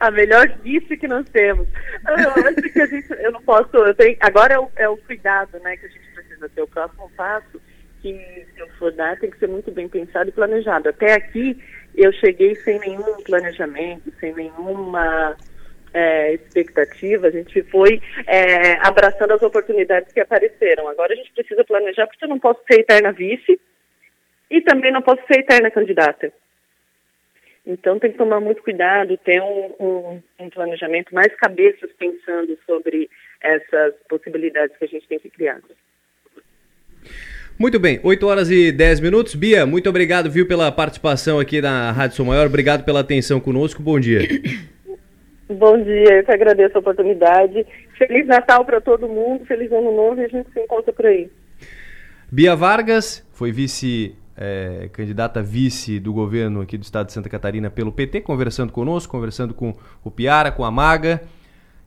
a 0.00 0.10
melhor 0.10 0.48
vice 0.62 0.96
que 0.96 1.08
nós 1.08 1.26
temos. 1.30 1.66
Eu 2.06 2.44
acho 2.44 2.62
que 2.72 2.80
a 2.80 2.86
gente, 2.86 3.10
eu 3.10 3.32
não 3.32 3.42
posso, 3.42 3.76
eu 3.76 3.94
tenho, 3.94 4.16
agora 4.20 4.54
é 4.54 4.58
o, 4.58 4.70
é 4.76 4.88
o 4.88 4.96
cuidado, 4.96 5.58
né, 5.60 5.76
que 5.76 5.86
a 5.86 5.88
gente 5.88 6.08
precisa 6.14 6.48
ter. 6.48 6.62
O 6.62 6.68
próximo 6.68 7.10
passo 7.16 7.60
que 8.00 8.46
se 8.54 8.60
eu 8.60 8.68
for 8.78 8.92
dar 8.92 9.18
tem 9.18 9.30
que 9.30 9.38
ser 9.38 9.48
muito 9.48 9.70
bem 9.70 9.88
pensado 9.88 10.28
e 10.28 10.32
planejado. 10.32 10.88
Até 10.88 11.14
aqui 11.14 11.60
eu 11.96 12.12
cheguei 12.12 12.54
sem 12.56 12.78
nenhum 12.78 13.22
planejamento, 13.24 14.12
sem 14.20 14.32
nenhuma 14.34 15.36
é, 15.92 16.34
expectativa, 16.34 17.26
a 17.26 17.30
gente 17.30 17.62
foi 17.64 18.00
é, 18.26 18.72
abraçando 18.86 19.32
as 19.32 19.42
oportunidades 19.42 20.12
que 20.12 20.20
apareceram. 20.20 20.88
Agora 20.88 21.12
a 21.12 21.16
gente 21.16 21.32
precisa 21.32 21.64
planejar, 21.64 22.06
porque 22.06 22.24
eu 22.24 22.28
não 22.28 22.38
posso 22.38 22.60
ser 22.70 22.80
eterna 22.80 23.12
vice 23.12 23.60
e 24.50 24.60
também 24.62 24.92
não 24.92 25.02
posso 25.02 25.22
ser 25.26 25.40
eterna 25.40 25.70
candidata. 25.70 26.32
Então 27.66 27.98
tem 27.98 28.10
que 28.10 28.18
tomar 28.18 28.40
muito 28.40 28.62
cuidado, 28.62 29.18
ter 29.18 29.42
um, 29.42 29.74
um, 29.78 30.22
um 30.40 30.50
planejamento, 30.50 31.14
mais 31.14 31.34
cabeças 31.36 31.90
pensando 31.98 32.58
sobre 32.64 33.10
essas 33.42 33.94
possibilidades 34.08 34.74
que 34.78 34.84
a 34.84 34.88
gente 34.88 35.06
tem 35.06 35.18
que 35.18 35.28
criar. 35.28 35.60
Muito 37.58 37.78
bem, 37.78 38.00
8 38.02 38.26
horas 38.26 38.50
e 38.50 38.72
10 38.72 39.00
minutos. 39.00 39.34
Bia, 39.34 39.66
muito 39.66 39.88
obrigado, 39.90 40.30
viu, 40.30 40.46
pela 40.46 40.70
participação 40.72 41.40
aqui 41.40 41.60
na 41.60 41.90
Rádio 41.90 42.16
Sou 42.16 42.24
Maior. 42.24 42.46
Obrigado 42.46 42.84
pela 42.84 43.00
atenção 43.00 43.40
conosco. 43.40 43.82
Bom 43.82 43.98
dia. 43.98 44.20
Bom 45.50 45.82
dia, 45.82 46.18
eu 46.18 46.24
que 46.24 46.30
agradeço 46.30 46.76
a 46.76 46.80
oportunidade. 46.80 47.66
Feliz 47.96 48.26
Natal 48.26 48.64
para 48.66 48.82
todo 48.82 49.08
mundo, 49.08 49.46
feliz 49.46 49.72
Ano 49.72 49.96
Novo 49.96 50.20
e 50.20 50.24
a 50.24 50.28
gente 50.28 50.52
se 50.52 50.60
encontra 50.60 50.92
por 50.92 51.06
aí. 51.06 51.30
Bia 52.30 52.54
Vargas 52.54 53.26
foi 53.32 53.50
vice 53.50 54.14
é, 54.36 54.90
candidata 54.92 55.42
vice 55.42 55.98
do 55.98 56.12
governo 56.12 56.60
aqui 56.60 56.76
do 56.76 56.82
estado 56.82 57.06
de 57.06 57.14
Santa 57.14 57.30
Catarina 57.30 57.70
pelo 57.70 57.90
PT, 57.90 58.20
conversando 58.20 58.72
conosco, 58.72 59.10
conversando 59.10 59.54
com 59.54 59.74
o 60.04 60.10
Piara, 60.10 60.52
com 60.52 60.64
a 60.64 60.70
Maga. 60.70 61.22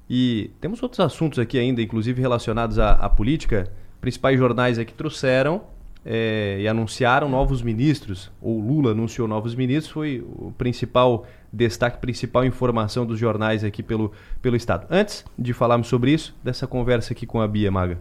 E 0.10 0.50
temos 0.60 0.82
outros 0.82 1.00
assuntos 1.00 1.38
aqui 1.38 1.60
ainda, 1.60 1.84
inclusive 1.84 2.20
relacionados 2.20 2.80
à, 2.80 2.94
à 2.94 3.08
política. 3.08 3.68
Principais 4.02 4.40
jornais 4.40 4.80
aqui 4.80 4.94
trouxeram 4.94 5.62
é, 6.04 6.58
e 6.60 6.68
anunciaram 6.68 7.30
novos 7.30 7.62
ministros, 7.62 8.32
ou 8.42 8.60
Lula 8.60 8.92
anunciou 8.92 9.28
novos 9.28 9.54
ministros, 9.54 9.94
foi 9.94 10.26
o 10.28 10.52
principal 10.58 11.28
destaque, 11.52 12.00
principal 12.00 12.46
informação 12.46 13.06
dos 13.06 13.20
jornais 13.20 13.64
aqui 13.64 13.84
pelo, 13.84 14.12
pelo 14.42 14.56
Estado. 14.56 14.88
Antes 14.90 15.26
de 15.38 15.54
falarmos 15.54 15.88
sobre 15.88 16.12
isso, 16.12 16.36
dessa 16.44 16.66
conversa 16.66 17.14
aqui 17.14 17.26
com 17.26 17.42
a 17.42 17.48
Bia 17.48 17.72
Maga. 17.72 17.98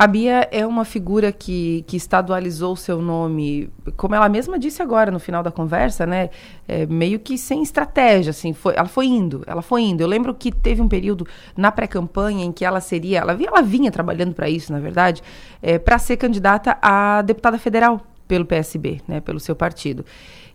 A 0.00 0.06
Bia 0.06 0.48
é 0.50 0.64
uma 0.64 0.86
figura 0.86 1.30
que, 1.30 1.84
que 1.86 1.94
estadualizou 1.94 2.74
seu 2.74 3.02
nome, 3.02 3.70
como 3.98 4.14
ela 4.14 4.30
mesma 4.30 4.58
disse 4.58 4.80
agora 4.80 5.10
no 5.10 5.18
final 5.20 5.42
da 5.42 5.50
conversa, 5.50 6.06
né? 6.06 6.30
É, 6.66 6.86
meio 6.86 7.18
que 7.18 7.36
sem 7.36 7.62
estratégia, 7.62 8.30
assim. 8.30 8.54
Foi, 8.54 8.74
ela 8.74 8.88
foi 8.88 9.04
indo, 9.04 9.42
ela 9.46 9.60
foi 9.60 9.82
indo. 9.82 10.00
Eu 10.00 10.06
lembro 10.06 10.32
que 10.32 10.50
teve 10.50 10.80
um 10.80 10.88
período 10.88 11.26
na 11.54 11.70
pré-campanha 11.70 12.46
em 12.46 12.50
que 12.50 12.64
ela 12.64 12.80
seria, 12.80 13.18
ela, 13.18 13.36
ela 13.38 13.60
vinha 13.60 13.90
trabalhando 13.90 14.32
para 14.32 14.48
isso, 14.48 14.72
na 14.72 14.78
verdade, 14.78 15.22
é, 15.60 15.78
para 15.78 15.98
ser 15.98 16.16
candidata 16.16 16.78
a 16.80 17.20
deputada 17.20 17.58
federal 17.58 18.00
pelo 18.26 18.46
PSB, 18.46 19.02
né? 19.06 19.20
Pelo 19.20 19.38
seu 19.38 19.54
partido. 19.54 20.02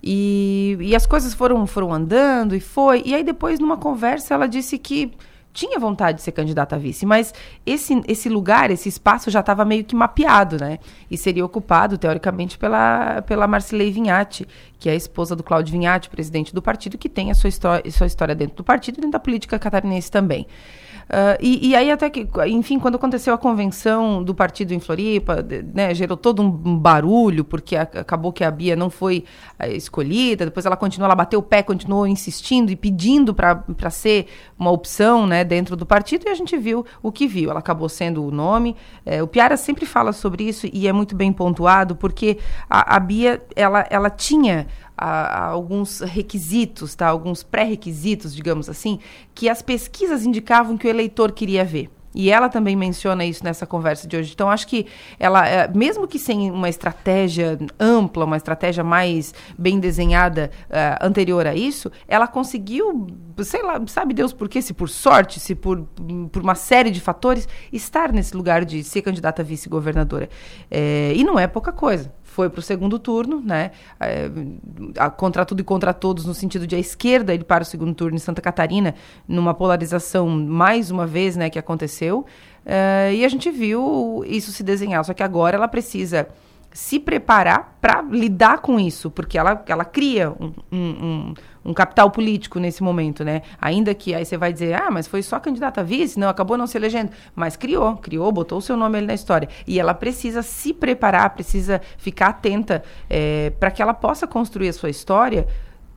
E, 0.07 0.77
e 0.79 0.95
as 0.95 1.07
coisas 1.07 1.33
foram, 1.33 1.65
foram 1.65 1.91
andando 1.91 2.55
e 2.55 2.59
foi. 2.59 3.01
E 3.03 3.15
aí 3.15 3.23
depois, 3.23 3.59
numa 3.59 3.75
conversa, 3.75 4.35
ela 4.35 4.47
disse 4.47 4.77
que 4.77 5.11
tinha 5.51 5.79
vontade 5.79 6.17
de 6.17 6.21
ser 6.21 6.33
candidata 6.33 6.75
a 6.75 6.77
vice, 6.77 7.05
mas 7.05 7.33
esse, 7.65 8.01
esse 8.09 8.27
lugar, 8.27 8.69
esse 8.69 8.89
espaço 8.89 9.31
já 9.31 9.39
estava 9.39 9.63
meio 9.63 9.85
que 9.85 9.95
mapeado, 9.95 10.57
né? 10.59 10.79
E 11.09 11.17
seria 11.17 11.45
ocupado, 11.45 11.97
teoricamente, 11.97 12.57
pela, 12.57 13.21
pela 13.21 13.47
Marcilei 13.47 13.89
Vinhati, 13.89 14.45
que 14.77 14.89
é 14.89 14.91
a 14.91 14.95
esposa 14.95 15.33
do 15.33 15.41
Cláudio 15.41 15.71
Vinhati, 15.71 16.09
presidente 16.09 16.53
do 16.53 16.61
partido, 16.61 16.97
que 16.97 17.07
tem 17.07 17.31
a 17.31 17.33
sua, 17.33 17.49
sua 17.89 18.05
história 18.05 18.35
dentro 18.35 18.57
do 18.57 18.63
partido 18.65 18.95
e 18.95 18.97
dentro 18.97 19.11
da 19.11 19.19
política 19.19 19.57
catarinense 19.57 20.11
também. 20.11 20.45
Uh, 21.05 21.37
e, 21.39 21.69
e, 21.69 21.75
aí 21.75 21.91
até 21.91 22.09
que, 22.09 22.27
enfim, 22.47 22.79
quando 22.79 22.95
aconteceu 22.95 23.31
a 23.31 23.37
convenção 23.37 24.23
do 24.23 24.33
partido 24.33 24.73
em 24.73 24.79
Floripa, 24.79 25.45
né, 25.73 25.93
gerou 25.93 26.17
todo 26.17 26.41
um 26.41 26.77
barulho, 26.77 27.43
porque 27.43 27.75
a, 27.75 27.83
acabou 27.83 28.33
que 28.33 28.43
a 28.43 28.49
Bia 28.49 28.75
não 28.75 28.89
foi 28.89 29.23
uh, 29.59 29.67
escolhida, 29.67 30.45
depois 30.45 30.65
ela 30.65 30.75
continuou, 30.75 31.05
ela 31.05 31.15
bateu 31.15 31.39
o 31.39 31.43
pé, 31.43 31.61
continuou 31.61 32.07
insistindo 32.07 32.71
e 32.71 32.75
pedindo 32.75 33.35
para 33.35 33.89
ser 33.91 34.27
uma 34.57 34.71
opção 34.71 35.27
né, 35.27 35.43
dentro 35.43 35.75
do 35.75 35.85
partido, 35.85 36.25
e 36.25 36.29
a 36.29 36.35
gente 36.35 36.57
viu 36.57 36.83
o 37.03 37.11
que 37.11 37.27
viu. 37.27 37.51
Ela 37.51 37.59
acabou 37.59 37.87
sendo 37.87 38.23
o 38.23 38.31
nome. 38.31 38.75
É, 39.05 39.21
o 39.21 39.27
Piara 39.27 39.57
sempre 39.57 39.85
fala 39.85 40.11
sobre 40.11 40.43
isso 40.43 40.67
e 40.73 40.87
é 40.87 40.93
muito 40.93 41.15
bem 41.15 41.31
pontuado, 41.31 41.95
porque 41.95 42.39
a, 42.67 42.95
a 42.95 42.99
Bia, 42.99 43.43
ela, 43.55 43.85
ela 43.91 44.09
tinha 44.09 44.65
a, 44.97 45.07
a 45.07 45.45
alguns 45.45 45.99
requisitos, 45.99 46.95
tá? 46.95 47.07
alguns 47.07 47.43
pré-requisitos, 47.43 48.35
digamos 48.35 48.69
assim, 48.69 48.99
que 49.33 49.49
as 49.49 49.61
pesquisas 49.61 50.25
indicavam 50.25 50.77
que 50.77 50.87
o 50.87 50.89
eleitor 50.89 51.31
queria 51.31 51.63
ver. 51.63 51.89
E 52.15 52.31
ela 52.31 52.47
também 52.47 52.77
menciona 52.77 53.25
isso 53.25 53.43
nessa 53.43 53.65
conversa 53.67 54.07
de 54.07 54.15
hoje. 54.15 54.31
Então, 54.33 54.49
acho 54.49 54.65
que 54.67 54.87
ela, 55.19 55.45
é, 55.45 55.67
mesmo 55.67 56.07
que 56.07 56.17
sem 56.17 56.49
uma 56.49 56.69
estratégia 56.69 57.59
ampla, 57.77 58.23
uma 58.23 58.37
estratégia 58.37 58.85
mais 58.85 59.33
bem 59.57 59.81
desenhada 59.81 60.49
uh, 60.69 61.05
anterior 61.05 61.45
a 61.45 61.53
isso, 61.53 61.91
ela 62.07 62.25
conseguiu, 62.25 63.07
sei 63.43 63.61
lá, 63.63 63.81
sabe 63.87 64.13
Deus 64.13 64.33
por 64.33 64.47
quê? 64.47 64.61
Se 64.61 64.73
por 64.73 64.89
sorte, 64.89 65.39
se 65.39 65.55
por, 65.55 65.87
por 66.31 66.41
uma 66.41 66.55
série 66.55 66.91
de 66.91 67.01
fatores, 67.01 67.47
estar 67.71 68.11
nesse 68.11 68.35
lugar 68.35 68.63
de 68.63 68.83
ser 68.83 69.01
candidata 69.01 69.41
a 69.41 69.45
vice-governadora. 69.45 70.29
É, 70.69 71.13
e 71.15 71.23
não 71.23 71.39
é 71.39 71.47
pouca 71.47 71.71
coisa 71.71 72.11
foi 72.35 72.49
para 72.49 72.59
o 72.59 72.61
segundo 72.61 72.99
turno, 72.99 73.39
né? 73.39 73.71
É, 73.97 74.29
contra 75.15 75.45
tudo 75.45 75.61
e 75.61 75.63
contra 75.63 75.93
todos, 75.93 76.25
no 76.25 76.33
sentido 76.33 76.67
de 76.67 76.75
a 76.75 76.79
esquerda 76.79 77.33
ir 77.33 77.45
para 77.45 77.63
o 77.63 77.65
segundo 77.65 77.93
turno 77.93 78.17
em 78.17 78.19
Santa 78.19 78.41
Catarina, 78.41 78.93
numa 79.25 79.53
polarização 79.53 80.27
mais 80.27 80.91
uma 80.91 81.07
vez, 81.07 81.37
né, 81.37 81.49
que 81.49 81.57
aconteceu. 81.57 82.25
É, 82.65 83.13
e 83.15 83.23
a 83.23 83.29
gente 83.29 83.49
viu 83.49 84.21
isso 84.27 84.51
se 84.51 84.63
desenhar. 84.63 85.05
Só 85.05 85.13
que 85.13 85.23
agora 85.23 85.55
ela 85.55 85.67
precisa 85.69 86.27
se 86.75 86.99
preparar 86.99 87.77
para 87.79 88.01
lidar 88.01 88.57
com 88.57 88.77
isso, 88.77 89.09
porque 89.09 89.37
ela, 89.37 89.63
ela 89.65 89.85
cria 89.85 90.31
um, 90.31 90.51
um, 90.69 91.33
um, 91.63 91.73
capital 91.73 92.11
político 92.11 92.59
nesse 92.59 92.83
momento, 92.83 93.23
né? 93.23 93.43
Ainda 93.61 93.95
que 93.95 94.13
aí 94.13 94.25
você 94.25 94.35
vai 94.35 94.51
dizer, 94.51 94.73
ah, 94.73 94.91
mas 94.91 95.07
foi 95.07 95.23
só 95.23 95.39
candidata 95.39 95.79
a 95.79 95.83
vice, 95.85 96.19
não, 96.19 96.27
acabou 96.27 96.57
não 96.57 96.67
se 96.67 96.77
elegendo. 96.77 97.11
Mas 97.33 97.55
criou, 97.55 97.95
criou, 97.95 98.29
botou 98.29 98.57
o 98.57 98.61
seu 98.61 98.75
nome 98.75 98.97
ali 98.97 99.07
na 99.07 99.13
história. 99.13 99.47
E 99.65 99.79
ela 99.79 99.93
precisa 99.93 100.41
se 100.41 100.73
preparar, 100.73 101.29
precisa 101.29 101.79
ficar 101.97 102.27
atenta 102.27 102.83
é, 103.09 103.51
para 103.51 103.71
que 103.71 103.81
ela 103.81 103.93
possa 103.93 104.27
construir 104.27 104.67
a 104.67 104.73
sua 104.73 104.89
história 104.89 105.47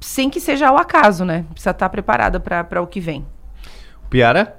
sem 0.01 0.31
que 0.31 0.41
seja 0.41 0.69
ao 0.69 0.79
acaso, 0.79 1.25
né? 1.25 1.45
Precisa 1.51 1.73
estar 1.73 1.89
preparada 1.89 2.39
para 2.39 2.81
o 2.81 2.87
que 2.87 3.01
vem. 3.01 3.27
Piara? 4.09 4.57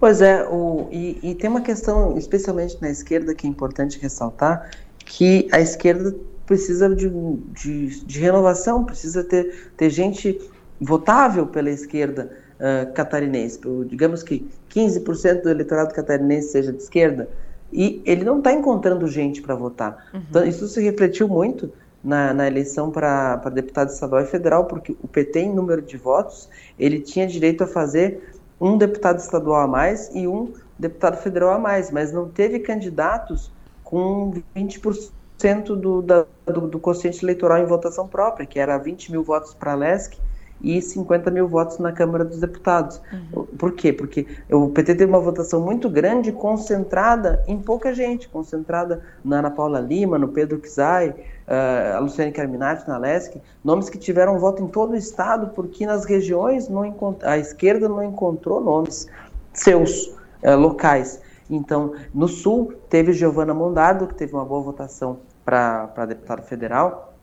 Pois 0.00 0.20
é, 0.20 0.44
o, 0.48 0.88
e, 0.90 1.20
e, 1.22 1.34
tem 1.36 1.48
uma 1.48 1.60
questão, 1.60 2.18
especialmente 2.18 2.76
na 2.82 2.90
esquerda, 2.90 3.32
que 3.32 3.46
é 3.46 3.50
importante 3.50 3.96
ressaltar, 4.00 4.70
que 5.04 5.48
a 5.52 5.60
esquerda 5.60 6.14
precisa 6.46 6.94
de, 6.94 7.08
de, 7.08 8.04
de 8.04 8.20
renovação, 8.20 8.84
precisa 8.84 9.24
ter, 9.24 9.70
ter 9.76 9.90
gente 9.90 10.40
votável 10.80 11.46
pela 11.46 11.70
esquerda 11.70 12.30
uh, 12.58 12.92
catarinense. 12.92 13.60
Digamos 13.86 14.22
que 14.22 14.46
15% 14.70 15.42
do 15.42 15.50
eleitorado 15.50 15.94
catarinense 15.94 16.48
seja 16.48 16.72
de 16.72 16.82
esquerda, 16.82 17.28
e 17.72 18.02
ele 18.04 18.24
não 18.24 18.38
está 18.38 18.52
encontrando 18.52 19.06
gente 19.08 19.42
para 19.42 19.54
votar. 19.54 20.06
Uhum. 20.12 20.22
Então, 20.30 20.44
isso 20.44 20.68
se 20.68 20.80
refletiu 20.80 21.26
muito 21.26 21.72
na, 22.04 22.34
na 22.34 22.46
eleição 22.46 22.90
para 22.90 23.36
deputado 23.50 23.88
estadual 23.88 24.22
e 24.22 24.26
federal, 24.26 24.66
porque 24.66 24.94
o 25.02 25.08
PT, 25.08 25.40
em 25.40 25.54
número 25.54 25.82
de 25.82 25.96
votos, 25.96 26.48
ele 26.78 27.00
tinha 27.00 27.26
direito 27.26 27.64
a 27.64 27.66
fazer 27.66 28.34
um 28.60 28.78
deputado 28.78 29.18
estadual 29.18 29.62
a 29.62 29.66
mais 29.66 30.10
e 30.14 30.28
um 30.28 30.52
deputado 30.78 31.16
federal 31.16 31.50
a 31.50 31.58
mais, 31.58 31.90
mas 31.90 32.12
não 32.12 32.28
teve 32.28 32.60
candidatos 32.60 33.50
com 33.94 34.32
20% 34.56 35.62
do, 35.76 36.02
da, 36.02 36.26
do, 36.46 36.62
do 36.62 36.80
quociente 36.80 37.24
eleitoral 37.24 37.58
em 37.58 37.64
votação 37.64 38.08
própria, 38.08 38.44
que 38.44 38.58
era 38.58 38.76
20 38.76 39.12
mil 39.12 39.22
votos 39.22 39.54
para 39.54 39.70
a 39.70 39.76
LESC 39.76 40.18
e 40.60 40.82
50 40.82 41.30
mil 41.30 41.46
votos 41.46 41.78
na 41.78 41.92
Câmara 41.92 42.24
dos 42.24 42.40
Deputados. 42.40 43.00
Uhum. 43.12 43.44
Por 43.56 43.70
quê? 43.70 43.92
Porque 43.92 44.26
o 44.50 44.68
PT 44.70 44.96
teve 44.96 45.04
uma 45.04 45.20
votação 45.20 45.60
muito 45.60 45.88
grande, 45.88 46.32
concentrada 46.32 47.44
em 47.46 47.56
pouca 47.56 47.94
gente, 47.94 48.28
concentrada 48.28 49.00
na 49.24 49.38
Ana 49.38 49.50
Paula 49.52 49.78
Lima, 49.78 50.18
no 50.18 50.26
Pedro 50.26 50.58
Kizai, 50.58 51.10
uh, 51.10 51.96
a 51.96 52.00
Luciane 52.00 52.32
Carminati 52.32 52.88
na 52.88 52.98
LESC, 52.98 53.40
nomes 53.62 53.88
que 53.88 53.96
tiveram 53.96 54.40
voto 54.40 54.60
em 54.60 54.66
todo 54.66 54.94
o 54.94 54.96
Estado, 54.96 55.52
porque 55.54 55.86
nas 55.86 56.04
regiões 56.04 56.68
não 56.68 56.82
a 57.22 57.38
esquerda 57.38 57.88
não 57.88 58.02
encontrou 58.02 58.60
nomes 58.60 59.06
seus 59.52 60.06
uh, 60.42 60.56
locais. 60.58 61.22
Então, 61.56 61.94
no 62.12 62.28
Sul, 62.28 62.74
teve 62.88 63.12
Giovana 63.12 63.54
Mondado, 63.54 64.06
que 64.06 64.14
teve 64.14 64.32
uma 64.34 64.44
boa 64.44 64.62
votação 64.62 65.18
para 65.44 66.06
deputado 66.06 66.42
federal, 66.42 67.14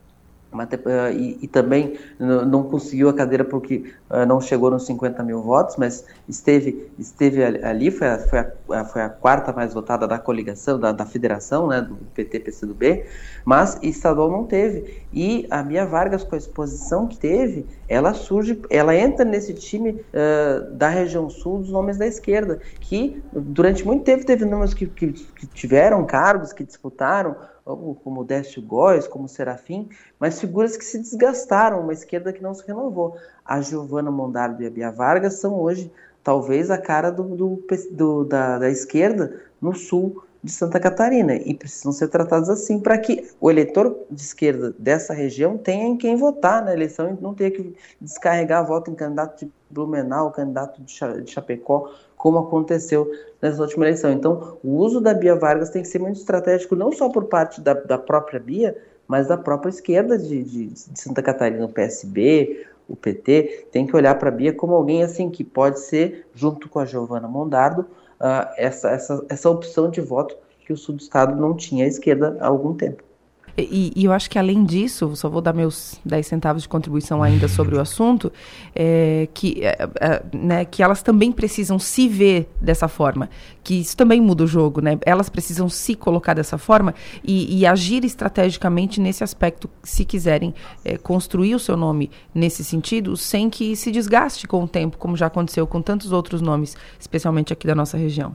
e, 1.14 1.38
e, 1.40 1.48
também 1.48 1.98
não 2.18 2.64
conseguiu 2.64 3.08
a 3.08 3.14
cadeira 3.14 3.42
porque 3.42 3.90
uh, 4.10 4.26
não 4.26 4.38
chegou 4.40 4.70
nos 4.70 4.84
50 4.84 5.22
mil 5.22 5.40
votos, 5.40 5.76
mas 5.76 6.04
esteve, 6.28 6.90
esteve 6.98 7.42
ali, 7.42 7.90
foi 7.90 8.08
a, 8.08 8.18
foi, 8.18 8.38
a, 8.38 8.84
foi 8.84 9.02
a 9.02 9.08
quarta 9.08 9.50
mais 9.52 9.72
votada 9.72 10.06
da 10.06 10.18
coligação, 10.18 10.78
da, 10.78 10.92
da 10.92 11.06
federação, 11.06 11.68
né, 11.68 11.80
do 11.80 11.96
PT-PCdoB, 12.14 13.04
mas 13.46 13.78
estadual 13.82 14.30
não 14.30 14.44
teve. 14.44 15.02
E 15.12 15.46
a 15.50 15.62
Mia 15.62 15.86
Vargas, 15.86 16.22
com 16.22 16.34
a 16.34 16.38
exposição 16.38 17.06
que 17.06 17.16
teve, 17.16 17.66
ela 17.92 18.14
surge, 18.14 18.58
ela 18.70 18.96
entra 18.96 19.22
nesse 19.22 19.52
time 19.52 19.90
uh, 19.90 20.70
da 20.72 20.88
região 20.88 21.28
sul 21.28 21.58
dos 21.58 21.70
nomes 21.70 21.98
da 21.98 22.06
esquerda, 22.06 22.58
que 22.80 23.22
durante 23.32 23.84
muito 23.84 24.02
tempo 24.02 24.24
teve 24.24 24.46
nomes 24.46 24.72
que, 24.72 24.86
que, 24.86 25.12
que 25.12 25.46
tiveram 25.48 26.06
cargos, 26.06 26.54
que 26.54 26.64
disputaram, 26.64 27.36
como 28.02 28.24
Décio 28.24 28.62
Góes, 28.62 29.06
como 29.06 29.28
Serafim, 29.28 29.90
mas 30.18 30.40
figuras 30.40 30.74
que 30.74 30.84
se 30.84 30.98
desgastaram, 30.98 31.80
uma 31.80 31.92
esquerda 31.92 32.32
que 32.32 32.42
não 32.42 32.54
se 32.54 32.66
renovou. 32.66 33.16
A 33.44 33.60
Giovana 33.60 34.10
Mondardo 34.10 34.62
e 34.62 34.66
a 34.66 34.70
Bia 34.70 34.90
Vargas 34.90 35.34
são 35.34 35.60
hoje 35.60 35.92
talvez 36.24 36.70
a 36.70 36.78
cara 36.78 37.10
do, 37.10 37.22
do, 37.22 37.64
do 37.90 38.24
da, 38.24 38.58
da 38.58 38.70
esquerda 38.70 39.38
no 39.60 39.74
sul 39.74 40.24
de 40.42 40.50
Santa 40.50 40.80
Catarina 40.80 41.36
e 41.36 41.54
precisam 41.54 41.92
ser 41.92 42.08
tratados 42.08 42.48
assim 42.48 42.80
para 42.80 42.98
que 42.98 43.30
o 43.40 43.50
eleitor 43.50 43.96
de 44.10 44.20
esquerda 44.20 44.74
dessa 44.78 45.14
região 45.14 45.56
tenha 45.56 45.86
em 45.86 45.96
quem 45.96 46.16
votar 46.16 46.64
na 46.64 46.72
eleição 46.72 47.10
e 47.10 47.22
não 47.22 47.32
tenha 47.32 47.50
que 47.50 47.74
descarregar 48.00 48.66
voto 48.66 48.90
em 48.90 48.94
candidato 48.94 49.44
de 49.44 49.52
Blumenau, 49.70 50.32
candidato 50.32 50.82
de 50.82 51.30
Chapecó, 51.30 51.92
como 52.16 52.38
aconteceu 52.38 53.10
nessa 53.40 53.62
última 53.62 53.84
eleição. 53.84 54.12
Então, 54.12 54.58
o 54.62 54.76
uso 54.76 55.00
da 55.00 55.14
Bia 55.14 55.34
Vargas 55.34 55.70
tem 55.70 55.82
que 55.82 55.88
ser 55.88 55.98
muito 55.98 56.18
estratégico, 56.18 56.74
não 56.74 56.92
só 56.92 57.08
por 57.08 57.24
parte 57.24 57.60
da, 57.60 57.74
da 57.74 57.96
própria 57.96 58.40
Bia, 58.40 58.76
mas 59.06 59.28
da 59.28 59.36
própria 59.36 59.70
esquerda 59.70 60.18
de, 60.18 60.42
de, 60.42 60.66
de 60.66 61.00
Santa 61.00 61.22
Catarina, 61.22 61.64
o 61.64 61.68
PSB, 61.68 62.66
o 62.92 62.96
PT, 62.96 63.68
tem 63.72 63.86
que 63.86 63.96
olhar 63.96 64.18
para 64.18 64.28
a 64.28 64.32
Bia 64.32 64.52
como 64.52 64.74
alguém 64.74 65.02
assim 65.02 65.30
que 65.30 65.42
pode 65.42 65.80
ser, 65.80 66.26
junto 66.34 66.68
com 66.68 66.78
a 66.78 66.84
Giovana 66.84 67.26
Mondardo, 67.26 67.86
uh, 68.20 68.52
essa, 68.58 68.90
essa, 68.90 69.24
essa 69.30 69.48
opção 69.48 69.90
de 69.90 70.02
voto 70.02 70.36
que 70.66 70.74
o 70.74 70.76
sul 70.76 70.96
do 70.96 71.00
estado 71.00 71.34
não 71.34 71.56
tinha 71.56 71.86
à 71.86 71.88
esquerda 71.88 72.36
há 72.38 72.46
algum 72.46 72.74
tempo. 72.74 73.02
E, 73.56 73.92
e, 73.94 74.04
eu 74.04 74.12
acho 74.12 74.30
que 74.30 74.38
além 74.38 74.64
disso, 74.64 75.14
só 75.14 75.28
vou 75.28 75.40
dar 75.40 75.52
meus 75.52 76.00
10 76.04 76.26
centavos 76.26 76.62
de 76.62 76.68
contribuição 76.68 77.22
ainda 77.22 77.48
sobre 77.48 77.76
o 77.76 77.80
assunto, 77.80 78.32
é, 78.74 79.28
que, 79.34 79.64
é, 79.64 79.88
é, 80.00 80.22
né, 80.32 80.64
que 80.64 80.82
elas 80.82 81.02
também 81.02 81.30
precisam 81.30 81.78
se 81.78 82.08
ver 82.08 82.50
dessa 82.60 82.88
forma, 82.88 83.28
que 83.62 83.74
isso 83.80 83.96
também 83.96 84.20
muda 84.20 84.44
o 84.44 84.46
jogo, 84.46 84.80
né? 84.80 84.98
Elas 85.04 85.28
precisam 85.28 85.68
se 85.68 85.94
colocar 85.94 86.34
dessa 86.34 86.56
forma 86.56 86.94
e, 87.22 87.58
e 87.60 87.66
agir 87.66 88.04
estrategicamente 88.04 89.00
nesse 89.00 89.22
aspecto, 89.22 89.68
se 89.82 90.04
quiserem 90.04 90.54
é, 90.84 90.96
construir 90.96 91.54
o 91.54 91.58
seu 91.58 91.76
nome 91.76 92.10
nesse 92.34 92.64
sentido, 92.64 93.16
sem 93.16 93.50
que 93.50 93.76
se 93.76 93.90
desgaste 93.90 94.46
com 94.46 94.64
o 94.64 94.68
tempo, 94.68 94.96
como 94.96 95.16
já 95.16 95.26
aconteceu 95.26 95.66
com 95.66 95.82
tantos 95.82 96.12
outros 96.12 96.40
nomes, 96.40 96.76
especialmente 96.98 97.52
aqui 97.52 97.66
da 97.66 97.74
nossa 97.74 97.96
região. 97.96 98.34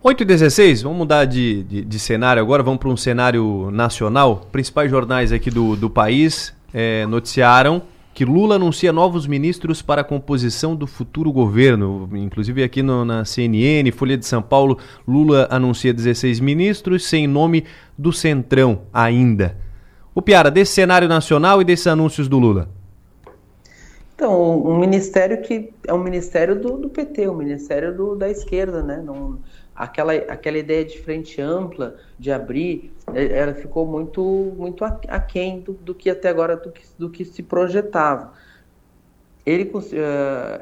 8 0.00 0.22
e 0.22 0.24
16, 0.24 0.82
vamos 0.82 0.98
mudar 0.98 1.24
de, 1.24 1.64
de, 1.64 1.84
de 1.84 1.98
cenário 1.98 2.40
agora, 2.40 2.62
vamos 2.62 2.78
para 2.78 2.88
um 2.88 2.96
cenário 2.96 3.68
nacional. 3.72 4.46
Principais 4.52 4.88
jornais 4.88 5.32
aqui 5.32 5.50
do, 5.50 5.74
do 5.74 5.90
país 5.90 6.54
é, 6.72 7.04
noticiaram 7.06 7.82
que 8.14 8.24
Lula 8.24 8.54
anuncia 8.54 8.92
novos 8.92 9.26
ministros 9.26 9.82
para 9.82 10.02
a 10.02 10.04
composição 10.04 10.76
do 10.76 10.86
futuro 10.86 11.32
governo. 11.32 12.08
Inclusive 12.12 12.62
aqui 12.62 12.80
no, 12.80 13.04
na 13.04 13.24
CNN, 13.24 13.90
Folha 13.90 14.16
de 14.16 14.24
São 14.24 14.40
Paulo, 14.40 14.78
Lula 15.06 15.48
anuncia 15.50 15.92
16 15.92 16.38
ministros 16.38 17.04
sem 17.04 17.26
nome 17.26 17.64
do 17.96 18.12
Centrão 18.12 18.82
ainda. 18.94 19.56
O 20.14 20.22
Piara, 20.22 20.48
desse 20.48 20.74
cenário 20.74 21.08
nacional 21.08 21.60
e 21.60 21.64
desses 21.64 21.88
anúncios 21.88 22.28
do 22.28 22.38
Lula. 22.38 22.68
Então, 24.14 24.66
um 24.66 24.78
ministério 24.78 25.40
que 25.42 25.72
é 25.86 25.94
um 25.94 26.02
ministério 26.02 26.60
do, 26.60 26.76
do 26.76 26.88
PT, 26.88 27.28
um 27.28 27.36
ministério 27.36 27.96
do, 27.96 28.16
da 28.16 28.28
esquerda, 28.28 28.82
né? 28.82 29.00
Não, 29.00 29.38
aquela, 29.78 30.12
aquela 30.12 30.58
ideia 30.58 30.84
de 30.84 31.00
frente 31.00 31.40
ampla, 31.40 31.96
de 32.18 32.32
abrir, 32.32 32.92
é, 33.14 33.38
ela 33.38 33.54
ficou 33.54 33.86
muito, 33.86 34.20
muito 34.56 34.84
aquém 34.84 35.60
do, 35.60 35.72
do 35.72 35.94
que 35.94 36.10
até 36.10 36.28
agora 36.28 36.56
do 36.56 36.72
que, 36.72 36.82
do 36.98 37.08
que 37.08 37.24
se 37.24 37.44
projetava. 37.44 38.32
Ele, 39.46 39.64
uh, 39.64 39.80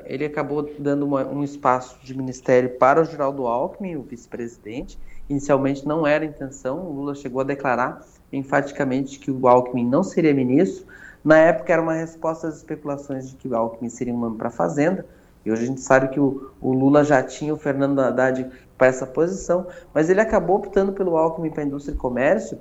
ele 0.05 0.27
acabou 0.27 0.71
dando 0.79 1.07
uma, 1.07 1.27
um 1.27 1.43
espaço 1.43 1.99
de 2.05 2.17
ministério 2.17 2.71
para 2.79 3.01
o 3.01 3.05
Geraldo 3.05 3.47
Alckmin, 3.47 3.97
o 3.97 4.03
vice-presidente. 4.03 4.99
Inicialmente 5.29 5.89
não 5.89 6.07
era 6.07 6.23
a 6.23 6.29
intenção, 6.29 6.87
o 6.87 6.93
Lula 6.93 7.15
chegou 7.15 7.41
a 7.41 7.45
declarar 7.45 8.03
enfaticamente 8.33 9.19
que 9.19 9.31
o 9.31 9.49
Alckmin 9.49 9.89
não 9.89 10.05
seria 10.05 10.35
ministro. 10.35 10.87
Na 11.25 11.39
época 11.39 11.73
era 11.73 11.83
uma 11.83 11.95
resposta 11.95 12.47
às 12.47 12.59
especulações 12.59 13.31
de 13.31 13.37
que 13.37 13.49
o 13.49 13.57
Alckmin 13.57 13.89
seria 13.89 14.15
um 14.15 14.21
nome 14.21 14.37
para 14.37 14.49
a 14.49 14.53
Fazenda. 14.53 15.05
E 15.47 15.53
hoje 15.53 15.63
a 15.63 15.67
gente 15.67 15.81
sabe 15.81 16.09
que 16.09 16.19
o, 16.19 16.51
o 16.61 16.73
Lula 16.73 17.05
já 17.05 17.23
tinha 17.23 17.55
o 17.55 17.57
Fernando 17.57 18.01
Haddad 18.01 18.51
para 18.77 18.89
essa 18.89 19.07
posição, 19.07 19.69
mas 19.95 20.11
ele 20.11 20.21
acabou 20.21 20.57
optando 20.57 20.93
pelo 20.93 21.17
Alckmin 21.17 21.51
para 21.51 21.63
a 21.63 21.67
indústria 21.67 21.95
e 21.95 21.97
comércio, 21.97 22.59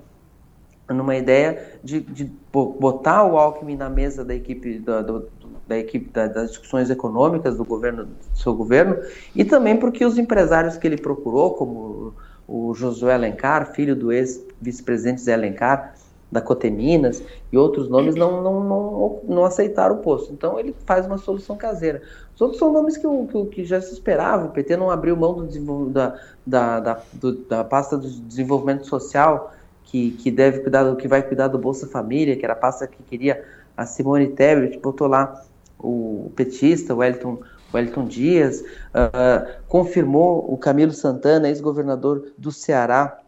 numa 0.87 1.15
ideia 1.15 1.79
de, 1.83 1.99
de 1.99 2.31
botar 2.53 3.23
o 3.23 3.39
Alckmin 3.39 3.75
na 3.75 3.89
mesa 3.89 4.23
da 4.23 4.35
equipe 4.35 4.77
da, 4.77 5.01
do, 5.01 5.27
da 5.67 5.79
equipe 5.79 6.11
da, 6.11 6.27
das 6.27 6.49
discussões 6.49 6.91
econômicas 6.91 7.57
do 7.57 7.65
governo, 7.65 8.05
do 8.05 8.37
seu 8.37 8.53
governo, 8.53 8.97
e 9.35 9.43
também 9.43 9.77
porque 9.77 10.05
os 10.05 10.19
empresários 10.19 10.77
que 10.77 10.85
ele 10.85 10.97
procurou, 10.97 11.55
como 11.55 12.13
o 12.47 12.71
Josué 12.75 13.15
Alencar, 13.15 13.73
filho 13.73 13.95
do 13.95 14.11
ex-vice-presidente 14.11 15.21
Zé 15.21 15.33
Alencar, 15.33 15.95
da 16.31 16.41
Coteminas 16.41 17.23
e 17.51 17.57
outros 17.57 17.88
nomes 17.88 18.15
não, 18.15 18.41
não, 18.41 18.63
não, 18.63 19.19
não 19.23 19.45
aceitaram 19.45 19.95
o 19.95 19.99
posto. 19.99 20.33
Então 20.33 20.59
ele 20.59 20.75
faz 20.85 21.05
uma 21.05 21.17
solução 21.17 21.55
caseira. 21.55 22.01
Os 22.33 22.41
outros 22.41 22.59
são 22.59 22.71
nomes 22.73 22.97
que, 22.97 23.07
que, 23.07 23.45
que 23.45 23.65
já 23.65 23.79
se 23.79 23.93
esperava. 23.93 24.45
O 24.45 24.49
PT 24.49 24.75
não 24.75 24.89
abriu 24.89 25.15
mão 25.15 25.45
do, 25.45 25.89
da, 25.89 26.19
da, 26.45 26.79
da, 26.79 27.01
do, 27.13 27.35
da 27.45 27.63
pasta 27.63 27.97
do 27.97 28.09
desenvolvimento 28.09 28.85
social, 28.85 29.53
que, 29.83 30.11
que 30.11 30.29
deve 30.31 30.59
cuidar 30.59 30.83
do, 30.83 30.95
que 30.95 31.07
vai 31.07 31.23
cuidar 31.23 31.47
do 31.47 31.57
Bolsa 31.57 31.88
Família, 31.88 32.35
que 32.35 32.43
era 32.43 32.53
a 32.53 32.57
pasta 32.57 32.88
que 32.88 33.01
queria 33.03 33.43
a 33.77 33.85
Simone 33.85 34.27
Tebet, 34.27 34.79
botou 34.79 35.07
lá 35.07 35.43
o 35.79 36.31
petista, 36.35 36.93
o 36.93 36.97
Wellington, 36.97 37.39
Wellington 37.73 38.05
Dias, 38.05 38.61
uh, 38.61 39.61
confirmou 39.67 40.51
o 40.51 40.57
Camilo 40.57 40.91
Santana, 40.91 41.47
ex-governador 41.47 42.31
do 42.38 42.51
Ceará, 42.51 43.19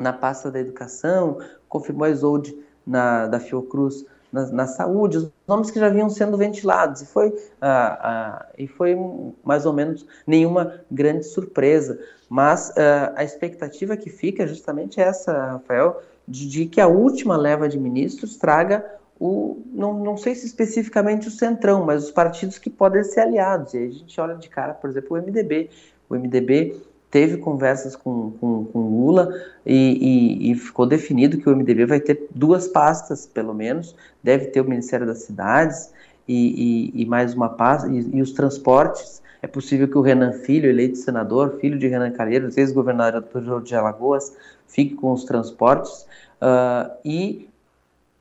na 0.00 0.12
pasta 0.12 0.50
da 0.50 0.58
educação, 0.58 1.38
confirmou 1.68 2.04
a 2.04 2.10
Isolde 2.10 2.56
na, 2.86 3.26
da 3.26 3.38
Fiocruz 3.38 4.04
na, 4.32 4.46
na, 4.46 4.66
saúde, 4.66 5.18
os 5.18 5.30
nomes 5.46 5.70
que 5.70 5.78
já 5.78 5.88
vinham 5.88 6.08
sendo 6.08 6.36
ventilados, 6.36 7.02
e 7.02 7.06
foi, 7.06 7.34
ah, 7.60 7.98
ah, 8.00 8.46
e 8.56 8.66
foi 8.66 8.96
mais 9.44 9.66
ou 9.66 9.72
menos 9.72 10.06
nenhuma 10.26 10.80
grande 10.90 11.26
surpresa. 11.26 11.98
Mas 12.28 12.72
ah, 12.76 13.12
a 13.16 13.24
expectativa 13.24 13.96
que 13.96 14.08
fica 14.08 14.44
é 14.44 14.46
justamente 14.46 15.00
essa, 15.00 15.32
Rafael, 15.32 16.00
de, 16.26 16.48
de, 16.48 16.66
que 16.66 16.80
a 16.80 16.86
última 16.86 17.36
leva 17.36 17.68
de 17.68 17.78
ministros 17.78 18.36
traga 18.36 18.84
o, 19.18 19.62
não, 19.66 19.92
não 20.02 20.16
sei 20.16 20.34
se 20.34 20.46
especificamente 20.46 21.28
o 21.28 21.30
centrão, 21.30 21.84
mas 21.84 22.04
os 22.04 22.10
partidos 22.10 22.56
que 22.56 22.70
podem 22.70 23.04
ser 23.04 23.20
aliados. 23.20 23.74
E 23.74 23.78
aí 23.78 23.86
a 23.88 23.90
gente 23.90 24.20
olha 24.20 24.34
de 24.36 24.48
cara, 24.48 24.72
por 24.72 24.88
exemplo, 24.88 25.16
o 25.16 25.20
MDB. 25.20 25.68
O 26.08 26.14
MDB 26.14 26.80
teve 27.10 27.38
conversas 27.38 27.96
com, 27.96 28.32
com, 28.40 28.64
com 28.66 28.78
Lula 28.78 29.34
e, 29.66 30.46
e, 30.46 30.52
e, 30.52 30.54
ficou 30.54 30.86
definido 30.86 31.38
que 31.38 31.48
o 31.48 31.56
MDB 31.56 31.84
vai 31.84 32.00
ter 32.00 32.28
duas 32.30 32.68
pastas, 32.68 33.26
pelo 33.26 33.52
menos, 33.52 33.96
deve 34.22 34.46
ter 34.46 34.60
o 34.60 34.64
Ministério 34.64 35.06
das 35.06 35.22
Cidades 35.22 35.92
e, 36.28 37.02
e 37.02 37.06
mais 37.06 37.34
uma 37.34 37.48
pasta, 37.48 37.88
e, 37.88 38.22
os 38.22 38.32
transportes. 38.32 39.20
É 39.42 39.46
possível 39.46 39.88
que 39.88 39.98
o 39.98 40.02
Renan 40.02 40.32
Filho, 40.32 40.68
eleito 40.68 40.98
senador, 40.98 41.58
filho 41.60 41.78
de 41.78 41.88
Renan 41.88 42.12
Calheiros, 42.12 42.56
ex-governador 42.56 43.62
de 43.62 43.74
Alagoas, 43.74 44.36
fique 44.68 44.94
com 44.94 45.12
os 45.12 45.24
transportes. 45.24 46.06
Uh, 46.40 46.92
e, 47.04 47.48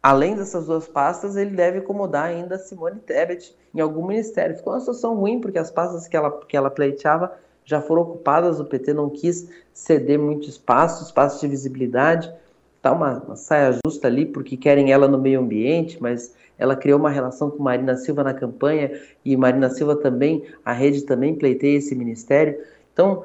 além 0.02 0.36
dessas 0.36 0.65
duas 0.65 0.88
pastas, 0.88 1.36
ele 1.36 1.52
deve 1.52 1.80
acomodar 1.80 2.25
ainda 2.25 2.58
Simone 2.58 2.99
Tebet 3.02 3.54
em 3.75 3.82
algum 3.82 4.08
ministério. 4.08 4.56
Ficou 4.56 4.73
uma 4.73 4.80
situação 4.80 5.13
ruim, 5.13 5.39
porque 5.41 5.60
as 5.60 5.69
pastas 5.69 6.08
que 6.08 6.15
ela, 6.15 6.32
que 6.47 6.56
ela 6.56 6.71
pleiteava 6.71 7.34
já 7.69 7.79
foram 7.79 8.01
ocupadas, 8.01 8.60
o 8.60 8.65
PT 8.65 8.93
não 8.93 9.12
quis 9.12 9.47
ceder 9.71 10.17
muito 10.17 10.49
espaço, 10.49 11.03
espaço 11.03 11.39
de 11.39 11.47
visibilidade, 11.47 12.34
tá 12.82 12.91
uma, 12.91 13.19
uma 13.19 13.36
saia 13.36 13.77
justa 13.86 14.08
ali, 14.08 14.25
porque 14.25 14.58
querem 14.58 14.91
ela 14.91 15.08
no 15.08 15.19
meio 15.19 15.39
ambiente, 15.39 16.01
mas 16.01 16.34
ela 16.58 16.75
criou 16.75 16.99
uma 16.99 17.12
relação 17.12 17.51
com 17.51 17.62
Marina 17.62 17.95
Silva 17.95 18.23
na 18.23 18.34
campanha, 18.34 18.99
e 19.23 19.38
Marina 19.38 19.69
Silva 19.69 19.95
também, 19.95 20.47
a 20.65 20.73
rede 20.73 21.03
também 21.03 21.36
pleiteia 21.36 21.77
esse 21.77 21.93
ministério, 21.93 22.60
então 22.91 23.23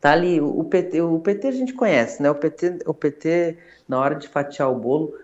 tá 0.00 0.10
ali, 0.10 0.40
o 0.40 0.64
PT, 0.64 1.00
o 1.02 1.20
PT 1.20 1.46
a 1.46 1.52
gente 1.52 1.72
conhece, 1.72 2.20
né, 2.20 2.28
o 2.28 2.34
PT, 2.34 2.80
o 2.84 2.92
PT 2.92 3.58
na 3.88 4.00
hora 4.00 4.16
de 4.16 4.26
fatiar 4.26 4.72
o 4.72 4.74
bolo, 4.74 5.14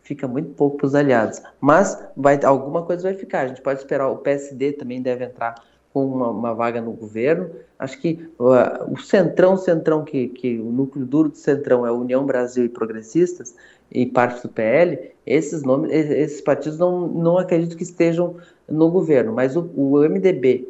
fica 0.00 0.26
muito 0.26 0.54
pouco 0.54 0.78
para 0.78 0.86
os 0.86 0.94
aliados, 0.94 1.42
mas 1.60 2.02
vai, 2.16 2.42
alguma 2.42 2.84
coisa 2.84 3.02
vai 3.02 3.14
ficar, 3.14 3.40
a 3.40 3.48
gente 3.48 3.60
pode 3.60 3.80
esperar, 3.80 4.08
o 4.08 4.16
PSD 4.16 4.72
também 4.72 5.02
deve 5.02 5.26
entrar 5.26 5.56
com 5.96 6.04
uma, 6.04 6.28
uma 6.28 6.52
vaga 6.52 6.78
no 6.78 6.92
governo. 6.92 7.48
Acho 7.78 7.98
que 7.98 8.28
uh, 8.38 8.92
o 8.92 8.98
centrão, 8.98 9.56
centrão 9.56 10.04
que, 10.04 10.28
que 10.28 10.58
o 10.58 10.70
núcleo 10.70 11.06
duro 11.06 11.30
do 11.30 11.38
centrão 11.38 11.86
é 11.86 11.90
União 11.90 12.26
Brasil 12.26 12.66
e 12.66 12.68
Progressistas 12.68 13.54
e 13.90 14.04
parte 14.04 14.42
do 14.42 14.50
PL. 14.50 15.12
Esses 15.26 15.62
nomes, 15.62 15.90
esses 15.90 16.42
partidos 16.42 16.78
não, 16.78 17.08
não 17.08 17.38
acredito 17.38 17.78
que 17.78 17.82
estejam 17.82 18.36
no 18.68 18.90
governo, 18.90 19.32
mas 19.32 19.56
o, 19.56 19.70
o 19.74 19.98
MDB 20.00 20.68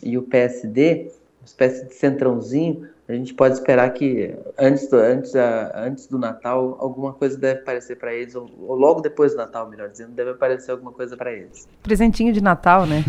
e 0.00 0.16
o 0.16 0.22
PSD, 0.22 1.10
uma 1.40 1.46
espécie 1.46 1.84
de 1.84 1.94
centrãozinho, 1.94 2.86
a 3.08 3.14
gente 3.14 3.32
pode 3.32 3.54
esperar 3.54 3.88
que 3.94 4.34
antes 4.58 4.86
do, 4.88 4.96
antes, 4.96 5.32
antes 5.74 6.06
do 6.06 6.18
Natal 6.18 6.76
alguma 6.78 7.14
coisa 7.14 7.38
deve 7.38 7.60
aparecer 7.60 7.96
para 7.96 8.12
eles, 8.12 8.34
ou, 8.34 8.50
ou, 8.60 8.76
logo 8.76 9.00
depois 9.00 9.32
do 9.32 9.38
Natal, 9.38 9.66
melhor 9.66 9.88
dizendo, 9.88 10.10
deve 10.12 10.32
aparecer 10.32 10.72
alguma 10.72 10.92
coisa 10.92 11.16
para 11.16 11.32
eles. 11.32 11.66
Presentinho 11.82 12.34
de 12.34 12.42
Natal, 12.42 12.86
né? 12.86 13.02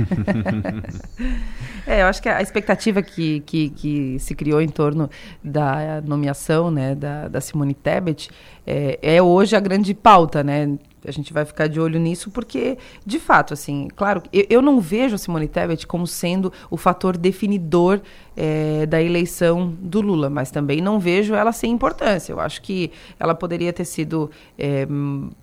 é, 1.85 2.01
eu 2.01 2.05
acho 2.05 2.21
que 2.21 2.29
a 2.29 2.41
expectativa 2.41 3.01
que, 3.01 3.41
que, 3.41 3.69
que, 3.71 4.19
se 4.19 4.33
criou 4.33 4.61
em 4.61 4.69
torno 4.69 5.09
da 5.43 6.01
nomeação 6.05 6.71
né, 6.71 6.95
da, 6.95 7.27
da 7.27 7.41
Simone 7.41 7.73
Tebet 7.73 8.29
é, 8.65 8.97
é 9.01 9.21
hoje 9.21 9.57
a 9.57 9.59
grande 9.59 9.93
pauta, 9.93 10.41
né? 10.41 10.79
A 11.05 11.11
gente 11.11 11.31
vai 11.31 11.45
ficar 11.45 11.67
de 11.67 11.79
olho 11.79 11.99
nisso 11.99 12.29
porque, 12.31 12.77
de 13.05 13.19
fato, 13.19 13.53
assim, 13.53 13.87
claro, 13.95 14.21
eu, 14.31 14.45
eu 14.49 14.61
não 14.61 14.79
vejo 14.79 15.15
a 15.15 15.17
Simone 15.17 15.47
Tebet 15.47 15.87
como 15.87 16.05
sendo 16.05 16.51
o 16.69 16.77
fator 16.77 17.17
definidor 17.17 18.01
é, 18.35 18.85
da 18.85 19.01
eleição 19.01 19.73
do 19.79 20.01
Lula, 20.01 20.29
mas 20.29 20.51
também 20.51 20.81
não 20.81 20.99
vejo 20.99 21.33
ela 21.33 21.51
sem 21.51 21.71
importância. 21.71 22.31
Eu 22.33 22.39
acho 22.39 22.61
que 22.61 22.91
ela 23.19 23.35
poderia 23.35 23.71
ter 23.73 23.85
sido 23.85 24.29
é, 24.57 24.87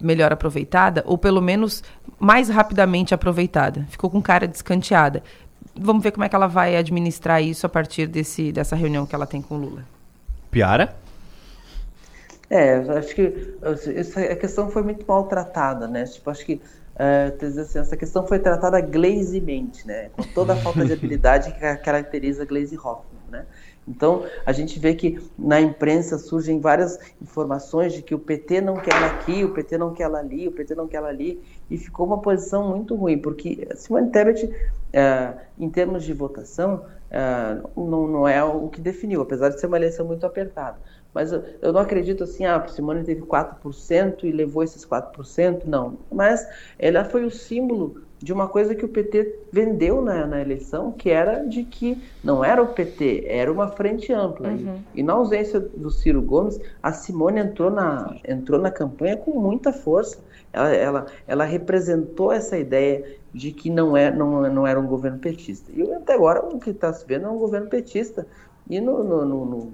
melhor 0.00 0.32
aproveitada, 0.32 1.02
ou 1.06 1.18
pelo 1.18 1.40
menos 1.40 1.82
mais 2.18 2.48
rapidamente 2.48 3.14
aproveitada. 3.14 3.86
Ficou 3.90 4.10
com 4.10 4.20
cara 4.20 4.46
descanteada. 4.46 5.22
Vamos 5.78 6.02
ver 6.02 6.10
como 6.10 6.24
é 6.24 6.28
que 6.28 6.36
ela 6.36 6.46
vai 6.46 6.76
administrar 6.76 7.42
isso 7.42 7.66
a 7.66 7.68
partir 7.68 8.06
desse, 8.06 8.50
dessa 8.50 8.74
reunião 8.74 9.04
que 9.04 9.14
ela 9.14 9.26
tem 9.26 9.42
com 9.42 9.56
o 9.56 9.58
Lula. 9.58 9.84
Piara? 10.50 10.96
É, 12.48 12.74
acho 12.74 13.14
que 13.14 13.56
essa, 13.94 14.20
a 14.20 14.37
questão 14.37 14.70
foi 14.70 14.82
muito 14.82 15.04
maltratada, 15.06 15.88
né? 15.88 16.04
Tipo, 16.04 16.30
acho 16.30 16.44
que 16.44 16.54
uh, 16.54 17.61
assim, 17.61 17.78
essa 17.78 17.96
questão 17.96 18.26
foi 18.26 18.38
tratada 18.38 18.80
glazemente, 18.80 19.87
né? 19.87 20.11
Com 20.11 20.22
toda 20.22 20.52
a 20.52 20.56
falta 20.56 20.85
de 20.85 20.92
habilidade 20.92 21.52
que 21.52 21.76
caracteriza 21.78 22.44
Glaze 22.44 22.76
Hoffman, 22.76 23.22
né? 23.28 23.46
Então, 23.88 24.25
a 24.44 24.53
gente 24.53 24.79
vê 24.81 24.94
que 24.94 25.18
na 25.38 25.61
imprensa 25.61 26.18
surgem 26.18 26.61
várias 26.61 26.99
informações 27.22 27.92
de 27.92 28.03
que 28.03 28.14
o 28.14 28.18
PT 28.18 28.61
não 28.61 28.77
quer 28.77 28.94
ela 28.94 29.07
aqui, 29.07 29.44
o 29.44 29.53
PT 29.53 29.79
não 29.79 29.94
quer 29.94 30.05
ela 30.05 30.18
ali, 30.18 30.49
o 30.49 30.53
PT 30.53 30.75
não 30.75 30.88
quer 30.88 30.96
ela 30.96 31.09
ali, 31.09 31.40
e 31.70 31.79
ficou 31.79 32.07
uma 32.07 32.20
posição 32.20 32.68
muito 32.68 32.96
ruim, 32.96 33.18
porque 33.18 33.68
Simone 33.77 34.11
Tebet, 34.11 34.46
uh, 34.46 35.38
em 35.59 35.70
termos 35.70 36.03
de 36.03 36.12
votação, 36.12 36.85
uh, 37.11 37.88
não, 37.88 38.09
não 38.09 38.29
é 38.29 38.42
o 38.42 38.68
que 38.68 38.81
definiu, 38.81 39.22
apesar 39.22 39.51
de 39.51 39.61
ser 39.61 39.66
uma 39.66 39.77
eleição 39.77 40.05
muito 40.05 40.27
apertada. 40.27 40.79
Mas 41.14 41.33
eu, 41.33 41.42
eu 41.62 41.72
não 41.72 41.81
acredito 41.81 42.25
assim, 42.25 42.44
ah, 42.44 42.62
Simone 42.68 43.03
teve 43.03 43.22
4% 43.22 44.25
e 44.25 44.33
levou 44.33 44.62
esses 44.62 44.85
4%, 44.85 45.64
não. 45.64 45.96
Mas 46.12 46.46
ela 46.79 47.05
foi 47.05 47.25
o 47.25 47.31
símbolo 47.31 48.03
de 48.18 48.33
uma 48.33 48.48
coisa 48.48 48.74
que 48.74 48.85
o 48.85 48.88
PT 48.88 49.40
vendeu 49.52 50.00
na, 50.00 50.26
na 50.26 50.40
eleição, 50.40 50.92
que 50.92 51.11
era 51.11 51.44
de 51.44 51.64
que 51.64 52.02
não 52.24 52.44
era 52.44 52.62
o 52.62 52.68
PT, 52.68 53.24
era 53.26 53.52
uma 53.52 53.68
frente 53.68 54.12
ampla. 54.12 54.48
Uhum. 54.48 54.79
E, 54.94 55.00
e, 55.00 55.02
na 55.02 55.12
ausência 55.12 55.61
do 55.61 55.90
Ciro 55.90 56.22
Gomes, 56.22 56.59
a 56.83 56.92
Simone 56.92 57.40
entrou 57.40 57.70
na, 57.70 58.16
entrou 58.26 58.61
na 58.61 58.70
campanha 58.70 59.16
com 59.16 59.38
muita 59.38 59.72
força. 59.72 60.18
Ela, 60.52 60.74
ela, 60.74 61.07
ela 61.26 61.44
representou 61.44 62.33
essa 62.33 62.57
ideia 62.57 63.05
de 63.35 63.52
que 63.52 63.68
não, 63.68 63.96
é, 63.96 64.11
não, 64.11 64.42
não 64.50 64.66
era 64.66 64.81
um 64.81 64.87
governo 64.87 65.18
petista. 65.18 65.70
E 65.74 65.83
até 65.92 66.14
agora 66.14 66.42
o 66.44 66.59
que 66.59 66.70
está 66.70 66.92
se 66.92 67.07
vendo 67.07 67.26
é 67.26 67.29
um 67.29 67.38
governo 67.38 67.68
petista. 67.68 68.26
E 68.68 68.81
no, 68.81 69.05
no, 69.05 69.24
no 69.24 69.72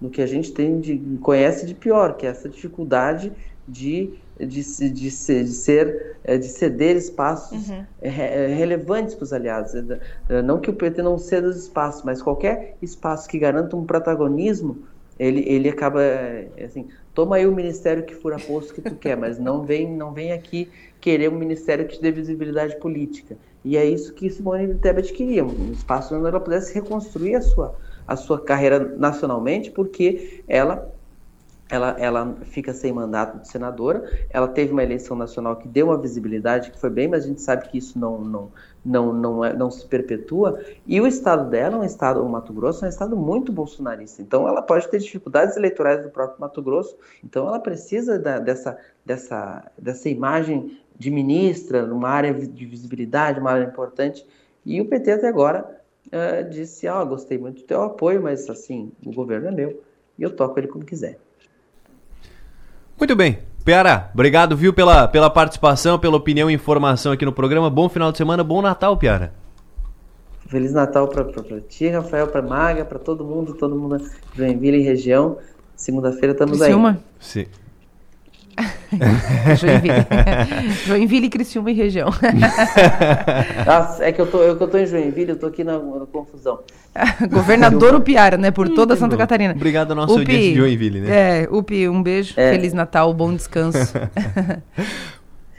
no 0.00 0.08
que 0.08 0.22
a 0.22 0.26
gente 0.26 0.52
tem 0.52 0.80
de 0.80 0.98
conhece 1.20 1.66
de 1.66 1.74
pior, 1.74 2.16
que 2.16 2.26
é 2.26 2.30
essa 2.30 2.48
dificuldade 2.48 3.32
de, 3.68 4.14
de, 4.46 4.90
de, 4.90 5.10
ser, 5.10 5.44
de, 5.44 5.52
ser, 5.52 6.16
eh, 6.24 6.38
de 6.38 6.46
ceder 6.46 6.96
espaços 6.96 7.68
uhum. 7.68 7.84
re, 8.00 8.46
relevantes 8.54 9.14
para 9.14 9.24
os 9.24 9.32
aliados. 9.32 9.74
Eh, 9.74 10.42
não 10.42 10.60
que 10.60 10.70
o 10.70 10.72
PT 10.72 11.02
não 11.02 11.18
ceda 11.18 11.48
os 11.48 11.56
espaços, 11.56 12.02
mas 12.02 12.22
qualquer 12.22 12.76
espaço 12.80 13.28
que 13.28 13.38
garanta 13.38 13.76
um 13.76 13.84
protagonismo, 13.84 14.78
ele, 15.18 15.44
ele 15.46 15.68
acaba 15.68 16.02
eh, 16.02 16.48
assim, 16.64 16.88
toma 17.14 17.36
aí 17.36 17.46
o 17.46 17.54
ministério 17.54 18.04
que 18.04 18.14
fura 18.14 18.38
posto 18.38 18.74
que 18.74 18.80
tu 18.80 18.94
quer, 18.96 19.16
mas 19.16 19.38
não 19.38 19.62
vem, 19.64 19.90
não 19.90 20.12
vem 20.12 20.32
aqui 20.32 20.68
querer 21.00 21.30
um 21.30 21.38
ministério 21.38 21.86
que 21.86 21.96
te 21.96 22.02
dê 22.02 22.10
visibilidade 22.10 22.76
política. 22.78 23.36
E 23.64 23.76
é 23.76 23.84
isso 23.84 24.14
que 24.14 24.30
Simone 24.30 24.74
Tebet 24.74 25.12
queria, 25.12 25.44
um 25.44 25.72
espaço 25.72 26.14
onde 26.14 26.26
ela 26.26 26.40
pudesse 26.40 26.74
reconstruir 26.74 27.34
a 27.34 27.42
sua 27.42 27.74
a 28.10 28.16
sua 28.16 28.40
carreira 28.40 28.96
nacionalmente, 28.98 29.70
porque 29.70 30.42
ela 30.48 30.92
ela, 31.70 31.96
ela 31.98 32.36
fica 32.42 32.74
sem 32.74 32.92
mandato 32.92 33.38
de 33.38 33.48
senadora. 33.48 34.10
Ela 34.28 34.48
teve 34.48 34.72
uma 34.72 34.82
eleição 34.82 35.16
nacional 35.16 35.56
que 35.56 35.68
deu 35.68 35.86
uma 35.86 35.96
visibilidade, 35.96 36.70
que 36.70 36.78
foi 36.78 36.90
bem, 36.90 37.06
mas 37.06 37.24
a 37.24 37.28
gente 37.28 37.40
sabe 37.40 37.68
que 37.68 37.78
isso 37.78 37.98
não, 37.98 38.20
não, 38.20 38.52
não, 38.84 39.12
não, 39.12 39.44
é, 39.44 39.52
não 39.54 39.70
se 39.70 39.86
perpetua. 39.86 40.60
E 40.84 41.00
o 41.00 41.06
estado 41.06 41.48
dela, 41.48 41.78
um 41.78 41.84
estado, 41.84 42.22
o 42.22 42.28
Mato 42.28 42.52
Grosso, 42.52 42.84
é 42.84 42.88
um 42.88 42.90
estado 42.90 43.16
muito 43.16 43.52
bolsonarista. 43.52 44.20
Então, 44.20 44.48
ela 44.48 44.60
pode 44.60 44.88
ter 44.88 44.98
dificuldades 44.98 45.56
eleitorais 45.56 46.02
do 46.02 46.10
próprio 46.10 46.40
Mato 46.40 46.60
Grosso. 46.60 46.96
Então, 47.22 47.46
ela 47.46 47.60
precisa 47.60 48.18
da, 48.18 48.40
dessa, 48.40 48.76
dessa, 49.06 49.70
dessa 49.78 50.08
imagem 50.08 50.76
de 50.98 51.10
ministra, 51.10 51.86
numa 51.86 52.08
área 52.08 52.34
de 52.34 52.66
visibilidade, 52.66 53.38
uma 53.38 53.52
área 53.52 53.64
importante. 53.64 54.26
E 54.66 54.80
o 54.80 54.86
PT 54.86 55.12
até 55.12 55.28
agora 55.28 55.80
uh, 56.08 56.50
disse: 56.50 56.86
Ah, 56.86 57.02
gostei 57.04 57.38
muito 57.38 57.62
do 57.62 57.66
teu 57.66 57.82
apoio, 57.82 58.22
mas 58.22 58.50
assim, 58.50 58.92
o 59.06 59.12
governo 59.12 59.48
é 59.48 59.50
meu 59.50 59.82
e 60.18 60.22
eu 60.22 60.36
toco 60.36 60.58
ele 60.60 60.68
como 60.68 60.84
quiser. 60.84 61.18
Muito 63.00 63.16
bem. 63.16 63.38
Piara, 63.64 64.10
obrigado, 64.12 64.54
viu, 64.54 64.74
pela, 64.74 65.08
pela 65.08 65.30
participação, 65.30 65.98
pela 65.98 66.18
opinião 66.18 66.50
e 66.50 66.54
informação 66.54 67.12
aqui 67.12 67.24
no 67.24 67.32
programa. 67.32 67.70
Bom 67.70 67.88
final 67.88 68.12
de 68.12 68.18
semana, 68.18 68.44
bom 68.44 68.60
Natal, 68.60 68.94
Piara. 68.94 69.32
Feliz 70.46 70.72
Natal 70.74 71.08
para 71.08 71.24
ti, 71.66 71.88
Rafael, 71.88 72.26
para 72.26 72.42
Maga, 72.42 72.84
para 72.84 72.98
todo 72.98 73.24
mundo, 73.24 73.54
todo 73.54 73.74
mundo 73.74 73.96
de 73.98 74.10
Joinville 74.36 74.78
e 74.78 74.82
região. 74.82 75.38
Segunda-feira 75.74 76.32
estamos 76.32 76.60
aí. 76.60 76.70
Sim. 77.18 77.46
Joinville. 79.58 80.06
Joinville, 80.86 81.28
Criciúma 81.28 81.70
e 81.70 81.74
região. 81.74 82.08
Nossa, 83.66 84.04
é 84.04 84.12
que 84.12 84.20
eu 84.20 84.26
tô, 84.26 84.38
eu, 84.38 84.58
eu 84.58 84.68
tô 84.68 84.78
em 84.78 84.86
Joinville, 84.86 85.30
eu 85.30 85.38
tô 85.38 85.46
aqui 85.46 85.62
na, 85.62 85.78
na 85.78 86.06
confusão. 86.06 86.60
Governador 87.30 87.94
Upiara, 87.94 88.36
né? 88.36 88.50
Por 88.50 88.68
toda 88.68 88.96
Santa 88.96 89.16
Catarina. 89.16 89.54
Obrigado 89.54 89.90
ao 89.90 89.96
nosso 89.96 90.14
Upi, 90.14 90.22
audiência 90.22 90.50
de 90.50 90.56
Joinville, 90.56 91.00
né? 91.00 91.42
É, 91.42 91.48
Upi, 91.50 91.88
um 91.88 92.02
beijo, 92.02 92.34
é. 92.36 92.52
Feliz 92.52 92.72
Natal, 92.72 93.12
bom 93.14 93.34
descanso. 93.34 93.94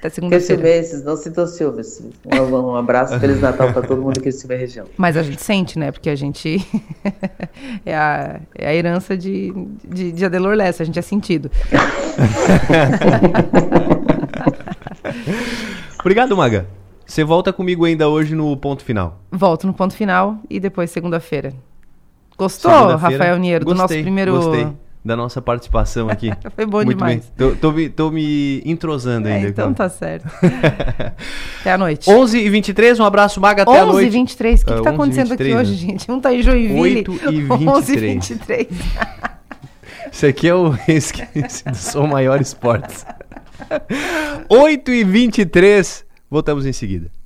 Até 0.01 0.09
segunda-feira. 0.09 0.59
Criciúmenses, 0.63 1.03
não 1.03 1.15
sintam 1.15 1.45
ciúmes. 1.45 2.03
Um, 2.25 2.55
um 2.55 2.75
abraço, 2.75 3.19
Feliz 3.19 3.39
Natal 3.39 3.71
para 3.71 3.83
todo 3.83 4.01
mundo 4.01 4.19
que 4.19 4.29
estiver 4.29 4.57
região. 4.57 4.87
Mas 4.97 5.15
a 5.15 5.21
gente 5.21 5.43
sente, 5.43 5.77
né? 5.77 5.91
Porque 5.91 6.09
a 6.09 6.15
gente 6.15 6.59
é, 7.85 7.95
a, 7.95 8.41
é 8.55 8.67
a 8.67 8.73
herança 8.73 9.15
de, 9.15 9.53
de, 9.87 10.11
de 10.11 10.25
Adelor 10.25 10.55
Lessa, 10.55 10.81
a 10.81 10.85
gente 10.87 10.97
é 10.97 11.03
sentido. 11.03 11.51
Obrigado, 15.99 16.35
Maga. 16.35 16.65
Você 17.05 17.23
volta 17.23 17.53
comigo 17.53 17.85
ainda 17.85 18.09
hoje 18.09 18.33
no 18.33 18.57
ponto 18.57 18.83
final. 18.83 19.19
Volto 19.31 19.67
no 19.67 19.73
ponto 19.73 19.93
final 19.93 20.39
e 20.49 20.59
depois 20.59 20.89
segunda-feira. 20.89 21.53
Gostou, 22.35 22.95
Rafael 22.95 23.37
Niero, 23.37 23.65
do 23.65 23.75
nosso 23.75 23.93
primeiro. 23.93 24.31
Gostei 24.31 24.67
da 25.03 25.15
nossa 25.15 25.41
participação 25.41 26.09
aqui. 26.09 26.31
Foi 26.55 26.65
bom 26.65 26.83
Muito 26.83 26.97
demais. 26.97 27.31
Bem. 27.37 27.55
Tô, 27.55 27.55
tô, 27.55 27.89
tô, 27.95 28.11
me 28.11 28.61
entrosando 28.65 29.27
é, 29.27 29.33
ainda. 29.33 29.49
Então 29.49 29.73
tá 29.73 29.89
certo. 29.89 30.29
até 31.61 31.71
a 31.71 31.77
noite. 31.77 32.09
11 32.09 32.37
e 32.37 32.49
23 32.49 32.99
um 32.99 33.05
abraço, 33.05 33.41
Maga, 33.41 33.63
até 33.63 33.71
11 33.71 33.79
a 33.79 33.85
noite. 33.85 34.07
11 34.07 34.07
e 34.07 34.09
23 34.09 34.61
o 34.61 34.65
que, 34.65 34.71
uh, 34.71 34.75
que 34.77 34.83
tá 34.83 34.89
acontecendo 34.91 35.33
aqui 35.33 35.55
hoje, 35.55 35.71
né? 35.71 35.77
gente? 35.77 36.11
Um 36.11 36.19
tá 36.19 36.33
em 36.33 36.43
Joinville. 36.43 36.79
8 36.79 37.11
e 37.11 37.41
23. 37.41 37.67
11 37.67 37.93
e 37.93 37.97
23. 37.97 38.67
Isso 40.11 40.25
aqui 40.27 40.47
é 40.47 40.55
o 40.55 40.75
Esqueci 40.87 41.63
do 41.65 41.75
Som 41.75 42.07
Maior 42.07 42.39
Esportes. 42.39 43.05
8 44.49 44.91
e 44.91 45.03
23 45.03 46.05
voltamos 46.29 46.65
em 46.65 46.73
seguida. 46.73 47.20